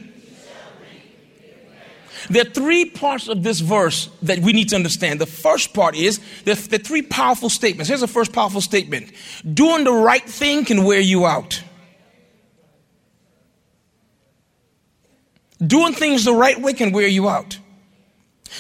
There 2.30 2.42
are 2.42 2.50
three 2.50 2.86
parts 2.86 3.30
of 3.30 3.44
this 3.44 3.62
verse 3.62 4.10
that 4.24 4.40
we 4.40 4.52
need 4.52 4.70
to 4.70 4.76
understand. 4.76 5.22
The 5.22 5.26
first 5.26 5.74
part 5.74 5.96
is 5.96 6.20
the, 6.44 6.56
the 6.56 6.80
three 6.80 7.04
powerful 7.04 7.50
statements. 7.50 7.88
Here's 7.88 8.02
the 8.02 8.08
first 8.08 8.34
powerful 8.34 8.62
statement 8.62 9.12
Doing 9.54 9.86
the 9.86 9.94
right 9.94 10.24
thing 10.24 10.66
can 10.66 10.84
wear 10.84 11.00
you 11.00 11.26
out. 11.26 11.64
Doing 15.66 15.94
things 15.94 16.26
the 16.26 16.34
right 16.34 16.60
way 16.60 16.74
can 16.74 16.92
wear 16.92 17.08
you 17.08 17.30
out. 17.30 17.58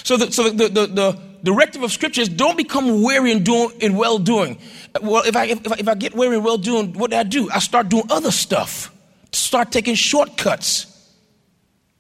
So 0.03 0.17
the, 0.17 0.31
so 0.31 0.49
the, 0.49 0.67
the, 0.67 0.87
the, 0.87 1.21
directive 1.43 1.83
of 1.83 1.91
scripture 1.91 2.21
is 2.21 2.29
don't 2.29 2.57
become 2.57 3.03
weary 3.03 3.31
in 3.31 3.43
doing 3.43 3.69
in 3.79 3.95
well 3.95 4.17
doing. 4.17 4.57
Well, 4.99 5.23
if 5.23 5.35
I, 5.35 5.45
if, 5.45 5.79
if 5.79 5.87
I 5.87 5.93
get 5.93 6.15
weary 6.15 6.37
in 6.37 6.43
well 6.43 6.57
doing, 6.57 6.93
what 6.93 7.11
do 7.11 7.17
I 7.17 7.23
do? 7.23 7.49
I 7.51 7.59
start 7.59 7.87
doing 7.87 8.05
other 8.09 8.31
stuff. 8.31 8.91
Start 9.31 9.71
taking 9.71 9.95
shortcuts. 9.95 10.91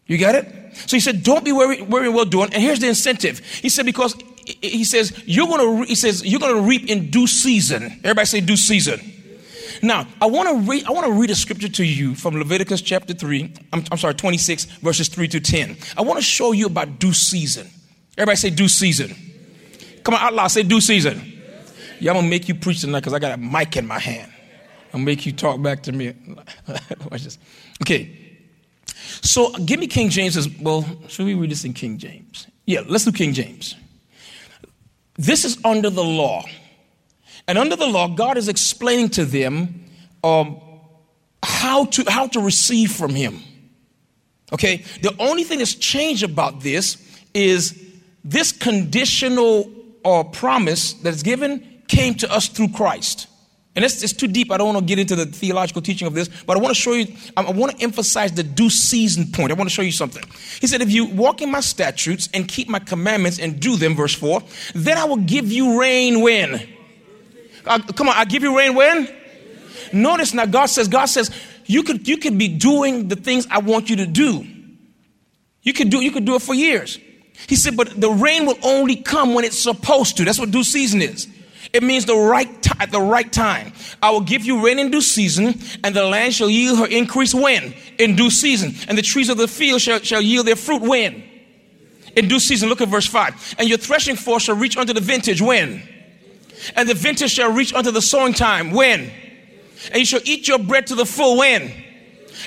You 0.07 0.17
got 0.17 0.35
it? 0.35 0.47
So 0.87 0.97
he 0.97 0.99
said, 0.99 1.23
don't 1.23 1.45
be 1.45 1.51
weary, 1.51 1.81
weary 1.81 2.07
in 2.07 2.13
well 2.13 2.25
doing. 2.25 2.53
And 2.53 2.61
here's 2.61 2.79
the 2.79 2.87
incentive. 2.87 3.39
He 3.39 3.69
said, 3.69 3.85
because 3.85 4.15
he 4.45 4.83
says, 4.83 5.23
you're 5.25 5.47
going 5.47 5.83
to, 5.83 5.87
he 5.87 5.95
says, 5.95 6.25
you're 6.25 6.39
going 6.39 6.55
to 6.55 6.61
reap 6.61 6.89
in 6.89 7.09
due 7.09 7.27
season. 7.27 7.83
Everybody 8.03 8.25
say 8.25 8.41
due 8.41 8.57
season. 8.57 8.99
Now, 9.85 10.07
I 10.19 10.25
want 10.25 10.49
to 10.49 10.71
read, 10.71 10.85
I 10.85 10.91
want 10.91 11.05
to 11.05 11.13
read 11.13 11.29
a 11.29 11.35
scripture 11.35 11.69
to 11.69 11.83
you 11.83 12.15
from 12.15 12.39
Leviticus 12.39 12.81
chapter 12.81 13.13
3. 13.13 13.53
I'm, 13.71 13.83
I'm 13.91 13.99
sorry, 13.99 14.15
26 14.15 14.65
verses 14.65 15.09
3 15.09 15.27
to 15.27 15.39
10. 15.39 15.77
I 15.95 16.01
want 16.01 16.17
to 16.17 16.25
show 16.25 16.53
you 16.53 16.65
about 16.65 16.97
due 16.97 17.13
season. 17.13 17.69
Everybody 18.17 18.35
say 18.35 18.49
due 18.49 18.67
season. 18.67 19.15
Come 20.03 20.15
on, 20.15 20.21
out 20.21 20.33
loud, 20.33 20.47
say 20.47 20.63
due 20.63 20.81
season. 20.81 21.21
Yeah, 21.99 22.11
I'm 22.11 22.17
gonna 22.17 22.27
make 22.27 22.47
you 22.49 22.55
preach 22.55 22.81
tonight 22.81 23.01
because 23.01 23.13
I 23.13 23.19
got 23.19 23.33
a 23.33 23.37
mic 23.37 23.77
in 23.77 23.85
my 23.85 23.99
hand. 23.99 24.31
Gonna 24.91 25.03
make 25.03 25.23
you 25.23 25.31
talk 25.31 25.61
back 25.61 25.83
to 25.83 25.91
me. 25.91 26.13
Watch 27.11 27.23
this. 27.23 27.37
Okay. 27.83 28.39
So 29.21 29.53
give 29.53 29.79
me 29.79 29.85
King 29.85 30.09
James 30.09 30.49
well. 30.59 30.83
Should 31.09 31.27
we 31.27 31.35
read 31.35 31.51
this 31.51 31.63
in 31.63 31.73
King 31.73 31.99
James? 31.99 32.47
Yeah, 32.65 32.81
let's 32.87 33.05
do 33.05 33.11
King 33.11 33.33
James. 33.33 33.75
This 35.15 35.45
is 35.45 35.59
under 35.63 35.91
the 35.91 36.03
law. 36.03 36.43
And 37.47 37.57
under 37.57 37.75
the 37.75 37.87
law, 37.87 38.07
God 38.07 38.37
is 38.37 38.47
explaining 38.47 39.09
to 39.11 39.25
them 39.25 39.85
um, 40.23 40.59
how, 41.43 41.85
to, 41.85 42.03
how 42.09 42.27
to 42.27 42.39
receive 42.39 42.91
from 42.91 43.13
Him. 43.13 43.39
Okay? 44.51 44.83
The 45.01 45.15
only 45.19 45.43
thing 45.43 45.59
that's 45.59 45.75
changed 45.75 46.23
about 46.23 46.61
this 46.61 46.97
is 47.33 47.81
this 48.23 48.51
conditional 48.51 49.71
uh, 50.03 50.23
promise 50.23 50.93
that's 50.93 51.23
given 51.23 51.83
came 51.87 52.15
to 52.15 52.31
us 52.31 52.47
through 52.47 52.69
Christ. 52.69 53.27
And 53.75 53.83
it's, 53.83 54.01
it's 54.01 54.13
too 54.13 54.27
deep. 54.27 54.51
I 54.51 54.57
don't 54.57 54.73
want 54.73 54.79
to 54.79 54.85
get 54.85 54.99
into 54.99 55.15
the 55.15 55.25
theological 55.25 55.81
teaching 55.81 56.07
of 56.07 56.13
this, 56.13 56.29
but 56.45 56.55
I 56.55 56.61
want 56.61 56.73
to 56.73 56.81
show 56.81 56.93
you, 56.93 57.13
I 57.35 57.51
want 57.51 57.77
to 57.77 57.83
emphasize 57.83 58.31
the 58.31 58.43
due 58.43 58.69
season 58.69 59.31
point. 59.31 59.51
I 59.51 59.55
want 59.55 59.69
to 59.69 59.73
show 59.73 59.81
you 59.81 59.91
something. 59.91 60.23
He 60.61 60.67
said, 60.67 60.81
If 60.81 60.91
you 60.91 61.05
walk 61.05 61.41
in 61.41 61.51
my 61.51 61.59
statutes 61.59 62.29
and 62.33 62.47
keep 62.47 62.69
my 62.69 62.79
commandments 62.79 63.37
and 63.37 63.59
do 63.59 63.75
them, 63.75 63.93
verse 63.93 64.15
4, 64.15 64.41
then 64.75 64.97
I 64.97 65.03
will 65.03 65.17
give 65.17 65.51
you 65.51 65.77
rain 65.79 66.21
when? 66.21 66.74
Come 67.65 68.09
on, 68.09 68.15
I 68.15 68.25
give 68.25 68.43
you 68.43 68.57
rain 68.57 68.75
when? 68.75 69.09
Notice 69.91 70.33
now, 70.33 70.45
God 70.45 70.67
says, 70.67 70.87
God 70.87 71.05
says, 71.05 71.31
you 71.65 71.83
could, 71.83 72.07
you 72.07 72.17
could 72.17 72.37
be 72.37 72.47
doing 72.47 73.07
the 73.07 73.15
things 73.15 73.47
I 73.49 73.59
want 73.59 73.89
you 73.89 73.97
to 73.97 74.05
do. 74.05 74.45
You 75.61 75.73
could 75.73 75.89
do, 75.89 76.01
you 76.01 76.11
could 76.11 76.25
do 76.25 76.35
it 76.35 76.41
for 76.41 76.53
years. 76.53 76.99
He 77.47 77.55
said, 77.55 77.75
but 77.75 77.99
the 77.99 78.09
rain 78.09 78.45
will 78.45 78.57
only 78.63 78.95
come 78.95 79.33
when 79.33 79.45
it's 79.45 79.57
supposed 79.57 80.17
to. 80.17 80.25
That's 80.25 80.39
what 80.39 80.51
due 80.51 80.63
season 80.63 81.01
is. 81.01 81.27
It 81.73 81.83
means 81.83 82.05
the 82.05 82.15
right 82.15 82.61
time 82.61 82.77
at 82.79 82.91
the 82.91 83.01
right 83.01 83.31
time. 83.31 83.73
I 84.01 84.11
will 84.11 84.21
give 84.21 84.45
you 84.45 84.63
rain 84.63 84.79
in 84.79 84.91
due 84.91 85.01
season, 85.01 85.59
and 85.83 85.95
the 85.95 86.05
land 86.05 86.33
shall 86.33 86.49
yield 86.49 86.79
her 86.79 86.85
increase 86.85 87.33
when? 87.33 87.73
In 87.97 88.15
due 88.15 88.29
season. 88.29 88.75
And 88.87 88.97
the 88.97 89.01
trees 89.01 89.29
of 89.29 89.37
the 89.37 89.47
field 89.47 89.81
shall, 89.81 89.99
shall 89.99 90.21
yield 90.21 90.45
their 90.45 90.55
fruit 90.55 90.81
when? 90.81 91.23
In 92.15 92.27
due 92.27 92.39
season. 92.39 92.69
Look 92.69 92.81
at 92.81 92.87
verse 92.87 93.07
5. 93.07 93.55
And 93.57 93.67
your 93.67 93.77
threshing 93.77 94.15
force 94.15 94.43
shall 94.43 94.55
reach 94.55 94.77
unto 94.77 94.93
the 94.93 95.01
vintage 95.01 95.41
when? 95.41 95.81
And 96.75 96.87
the 96.87 96.93
vintage 96.93 97.31
shall 97.31 97.51
reach 97.51 97.73
unto 97.73 97.91
the 97.91 98.01
sowing 98.01 98.33
time 98.33 98.71
when? 98.71 99.11
And 99.91 99.95
you 99.95 100.05
shall 100.05 100.21
eat 100.23 100.47
your 100.47 100.59
bread 100.59 100.87
to 100.87 100.95
the 100.95 101.05
full 101.05 101.37
when? 101.37 101.71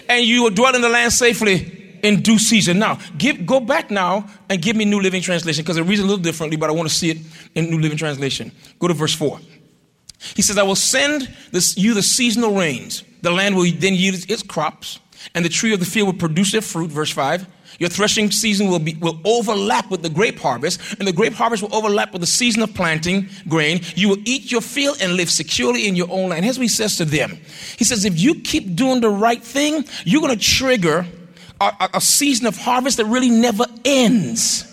And 0.09 0.25
you 0.25 0.43
will 0.43 0.51
dwell 0.51 0.75
in 0.75 0.83
the 0.83 0.89
land 0.89 1.13
safely 1.13 1.99
in 2.03 2.23
due 2.23 2.39
season. 2.39 2.79
Now, 2.79 2.99
give, 3.17 3.47
go 3.47 3.61
back 3.61 3.91
now 3.91 4.29
and 4.49 4.61
give 4.61 4.77
me 4.77 4.85
New 4.85 5.01
Living 5.01 5.23
Translation 5.23 5.63
because 5.63 5.77
it 5.77 5.83
reads 5.83 6.01
a 6.01 6.05
little 6.05 6.19
differently, 6.19 6.57
but 6.57 6.71
I 6.71 6.73
want 6.73 6.89
to 6.89 6.95
see 6.95 7.11
it 7.11 7.19
in 7.55 7.71
New 7.71 7.81
Living 7.81 7.99
Translation. 7.99 8.53
Go 8.79 8.89
to 8.89 8.95
verse 8.95 9.15
4. 9.15 9.41
He 10.35 10.43
says, 10.43 10.59
I 10.59 10.63
will 10.63 10.77
send 10.77 11.33
this, 11.53 11.77
you 11.77 11.95
the 11.95 12.03
seasonal 12.03 12.55
rains. 12.55 13.05
The 13.23 13.31
land 13.31 13.57
will 13.57 13.71
then 13.73 13.95
yield 13.95 14.17
its 14.29 14.43
crops, 14.43 15.01
and 15.35 15.45
the 15.45 15.49
tree 15.49 15.73
of 15.73 15.81
the 15.81 15.87
field 15.87 16.07
will 16.07 16.19
produce 16.19 16.53
their 16.53 16.61
fruit. 16.61 16.91
Verse 16.91 17.11
5. 17.11 17.47
Your 17.79 17.89
threshing 17.89 18.33
season 18.33 18.69
will, 18.69 18.81
be, 18.81 18.95
will 18.95 19.21
overlap 19.25 19.89
with 19.89 20.03
the 20.03 20.11
grape 20.11 20.41
harvest, 20.41 20.81
and 20.99 21.07
the 21.07 21.13
grape 21.13 21.33
harvest 21.33 21.63
will 21.63 21.75
overlap 21.75 22.13
with 22.13 22.21
the 22.21 22.27
season 22.27 22.63
of 22.63 22.75
planting 22.75 23.29
grain. 23.49 23.81
You 23.95 24.09
will 24.09 24.19
eat 24.25 24.51
your 24.51 24.61
field 24.61 24.99
and 25.01 25.15
live 25.15 25.31
securely 25.31 25.87
in 25.87 25.95
your 25.95 26.11
own 26.11 26.31
land. 26.31 26.45
Here's 26.45 26.59
what 26.59 26.65
he 26.65 26.69
says 26.69 26.97
to 26.97 27.05
them. 27.05 27.39
He 27.77 27.85
says, 27.85 28.05
if 28.05 28.19
you 28.19 28.35
keep 28.37 28.75
doing 28.75 29.01
the 29.01 29.11
right 29.11 29.43
thing, 29.43 29.85
you're 30.05 30.21
going 30.21 30.37
to 30.37 30.45
trigger 30.45 31.07
a, 31.61 31.91
a 31.95 32.01
season 32.01 32.47
of 32.47 32.57
harvest 32.57 32.97
that 32.97 33.07
really 33.07 33.31
never 33.31 33.65
ends. 33.85 34.65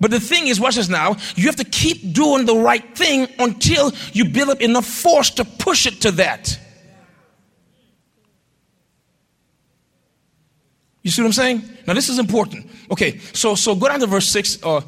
But 0.00 0.10
the 0.10 0.20
thing 0.20 0.48
is, 0.48 0.58
watch 0.58 0.76
this 0.76 0.88
now, 0.88 1.16
you 1.36 1.46
have 1.46 1.56
to 1.56 1.64
keep 1.64 2.12
doing 2.14 2.46
the 2.46 2.56
right 2.56 2.96
thing 2.96 3.28
until 3.38 3.92
you 4.12 4.24
build 4.24 4.50
up 4.50 4.60
enough 4.60 4.86
force 4.86 5.30
to 5.30 5.44
push 5.44 5.86
it 5.86 6.00
to 6.02 6.12
that. 6.12 6.58
You 11.04 11.10
see 11.10 11.22
what 11.22 11.26
I'm 11.26 11.32
saying? 11.34 11.62
Now 11.86 11.92
this 11.94 12.08
is 12.08 12.18
important. 12.18 12.66
Okay, 12.90 13.18
so 13.34 13.54
so 13.54 13.76
go 13.76 13.88
down 13.88 14.00
to 14.00 14.06
verse 14.06 14.26
six. 14.26 14.58
Uh, 14.62 14.80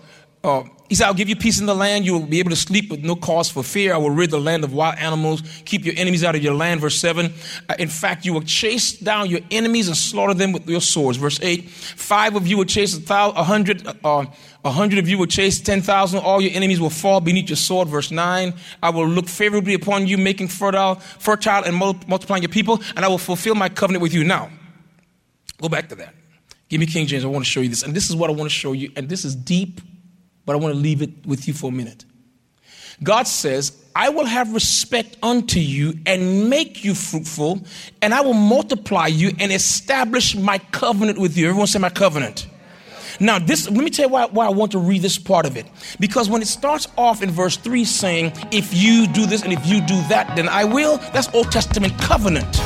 uh, 0.42 0.64
he 0.88 0.94
said, 0.94 1.06
I'll 1.06 1.14
give 1.14 1.28
you 1.28 1.34
peace 1.34 1.58
in 1.58 1.66
the 1.66 1.74
land. 1.74 2.04
You 2.04 2.12
will 2.12 2.26
be 2.26 2.38
able 2.38 2.50
to 2.50 2.56
sleep 2.56 2.90
with 2.90 3.02
no 3.02 3.16
cause 3.16 3.50
for 3.50 3.64
fear. 3.64 3.92
I 3.92 3.96
will 3.96 4.10
rid 4.10 4.30
the 4.30 4.38
land 4.38 4.62
of 4.62 4.72
wild 4.72 4.96
animals, 4.98 5.42
keep 5.64 5.84
your 5.84 5.94
enemies 5.96 6.22
out 6.22 6.36
of 6.36 6.42
your 6.42 6.54
land. 6.54 6.80
Verse 6.80 6.96
7. 7.00 7.32
Uh, 7.68 7.74
in 7.80 7.88
fact, 7.88 8.24
you 8.24 8.32
will 8.32 8.42
chase 8.42 8.92
down 8.92 9.28
your 9.28 9.40
enemies 9.50 9.88
and 9.88 9.96
slaughter 9.96 10.34
them 10.34 10.52
with 10.52 10.68
your 10.68 10.80
swords. 10.80 11.18
Verse 11.18 11.40
8. 11.42 11.68
Five 11.68 12.36
of 12.36 12.46
you 12.46 12.56
will 12.58 12.64
chase 12.64 12.96
a, 12.96 13.00
thousand, 13.00 13.38
a 13.38 13.42
hundred, 13.42 13.86
uh, 14.04 14.26
a 14.64 14.70
hundred 14.70 15.00
of 15.00 15.08
you 15.08 15.18
will 15.18 15.26
chase 15.26 15.60
10,000. 15.60 16.20
All 16.20 16.40
your 16.40 16.52
enemies 16.54 16.80
will 16.80 16.90
fall 16.90 17.20
beneath 17.20 17.48
your 17.48 17.56
sword. 17.56 17.88
Verse 17.88 18.12
9. 18.12 18.54
I 18.80 18.90
will 18.90 19.08
look 19.08 19.28
favorably 19.28 19.74
upon 19.74 20.06
you, 20.06 20.16
making 20.16 20.48
fertile, 20.48 20.94
fertile 20.94 21.64
and 21.64 21.74
multiplying 21.74 22.44
your 22.44 22.52
people, 22.52 22.80
and 22.94 23.04
I 23.04 23.08
will 23.08 23.18
fulfill 23.18 23.56
my 23.56 23.68
covenant 23.68 24.02
with 24.02 24.14
you. 24.14 24.22
Now, 24.22 24.50
go 25.60 25.68
back 25.68 25.88
to 25.90 25.94
that. 25.96 26.14
Give 26.68 26.80
me 26.80 26.86
King 26.86 27.06
James. 27.06 27.24
I 27.24 27.28
want 27.28 27.44
to 27.44 27.50
show 27.50 27.60
you 27.60 27.68
this. 27.68 27.82
And 27.82 27.94
this 27.94 28.10
is 28.10 28.16
what 28.16 28.28
I 28.28 28.32
want 28.32 28.50
to 28.50 28.54
show 28.54 28.72
you. 28.72 28.90
And 28.96 29.08
this 29.08 29.24
is 29.24 29.36
deep 29.36 29.80
but 30.46 30.54
I 30.54 30.56
want 30.56 30.74
to 30.74 30.80
leave 30.80 31.02
it 31.02 31.10
with 31.26 31.46
you 31.46 31.52
for 31.52 31.68
a 31.68 31.72
minute. 31.72 32.04
God 33.02 33.26
says, 33.26 33.84
I 33.94 34.08
will 34.08 34.24
have 34.24 34.54
respect 34.54 35.18
unto 35.22 35.58
you 35.58 35.98
and 36.06 36.48
make 36.48 36.82
you 36.82 36.94
fruitful, 36.94 37.60
and 38.00 38.14
I 38.14 38.22
will 38.22 38.32
multiply 38.32 39.08
you 39.08 39.32
and 39.38 39.52
establish 39.52 40.34
my 40.34 40.58
covenant 40.58 41.18
with 41.18 41.36
you. 41.36 41.48
Everyone 41.48 41.66
say, 41.66 41.78
My 41.78 41.90
covenant. 41.90 42.46
Now, 43.18 43.38
this, 43.38 43.68
let 43.68 43.82
me 43.82 43.90
tell 43.90 44.06
you 44.06 44.12
why, 44.12 44.26
why 44.26 44.46
I 44.46 44.50
want 44.50 44.72
to 44.72 44.78
read 44.78 45.02
this 45.02 45.18
part 45.18 45.46
of 45.46 45.56
it. 45.56 45.66
Because 45.98 46.28
when 46.28 46.42
it 46.42 46.48
starts 46.48 46.86
off 46.96 47.22
in 47.22 47.30
verse 47.30 47.56
3 47.56 47.84
saying, 47.84 48.32
If 48.50 48.72
you 48.72 49.06
do 49.06 49.26
this 49.26 49.42
and 49.42 49.52
if 49.52 49.66
you 49.66 49.80
do 49.80 50.00
that, 50.08 50.34
then 50.36 50.48
I 50.48 50.64
will, 50.64 50.96
that's 51.12 51.28
Old 51.34 51.52
Testament 51.52 51.98
covenant. 51.98 52.60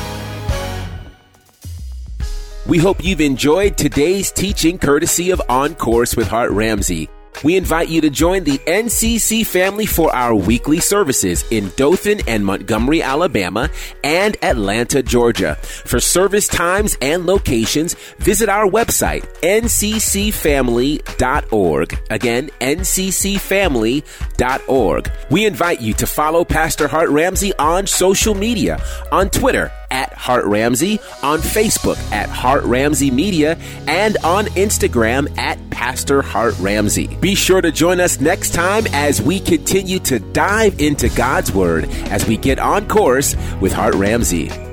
We 2.71 2.77
hope 2.77 3.03
you've 3.03 3.19
enjoyed 3.19 3.75
today's 3.77 4.31
teaching 4.31 4.79
courtesy 4.79 5.31
of 5.31 5.41
On 5.49 5.75
Course 5.75 6.15
with 6.15 6.29
Hart 6.29 6.51
Ramsey. 6.51 7.09
We 7.43 7.57
invite 7.57 7.89
you 7.89 7.99
to 7.99 8.09
join 8.09 8.45
the 8.45 8.59
NCC 8.59 9.45
family 9.45 9.85
for 9.85 10.15
our 10.15 10.33
weekly 10.33 10.79
services 10.79 11.43
in 11.51 11.69
Dothan 11.75 12.21
and 12.29 12.45
Montgomery, 12.45 13.01
Alabama, 13.01 13.69
and 14.05 14.37
Atlanta, 14.41 15.03
Georgia. 15.03 15.55
For 15.55 15.99
service 15.99 16.47
times 16.47 16.97
and 17.01 17.25
locations, 17.25 17.95
visit 18.19 18.47
our 18.47 18.69
website, 18.69 19.23
nccfamily.org. 19.41 21.99
Again, 22.09 22.49
nccfamily.org. 22.61 25.11
We 25.29 25.45
invite 25.45 25.81
you 25.81 25.93
to 25.95 26.07
follow 26.07 26.45
Pastor 26.45 26.87
Hart 26.87 27.09
Ramsey 27.09 27.51
on 27.59 27.85
social 27.85 28.33
media, 28.33 28.81
on 29.11 29.29
Twitter, 29.29 29.73
at 29.91 30.13
Hart 30.13 30.45
Ramsey, 30.45 30.99
on 31.21 31.39
Facebook 31.39 31.97
at 32.11 32.29
Hart 32.29 32.63
Ramsey 32.63 33.11
Media, 33.11 33.57
and 33.87 34.17
on 34.23 34.45
Instagram 34.47 35.37
at 35.37 35.57
Pastor 35.69 36.21
Hart 36.21 36.57
Ramsey. 36.59 37.07
Be 37.17 37.35
sure 37.35 37.61
to 37.61 37.71
join 37.71 37.99
us 37.99 38.19
next 38.19 38.53
time 38.53 38.85
as 38.93 39.21
we 39.21 39.39
continue 39.39 39.99
to 39.99 40.19
dive 40.19 40.79
into 40.79 41.09
God's 41.09 41.51
Word 41.51 41.85
as 42.09 42.27
we 42.27 42.37
get 42.37 42.59
on 42.59 42.87
course 42.87 43.35
with 43.59 43.73
Hart 43.73 43.95
Ramsey. 43.95 44.70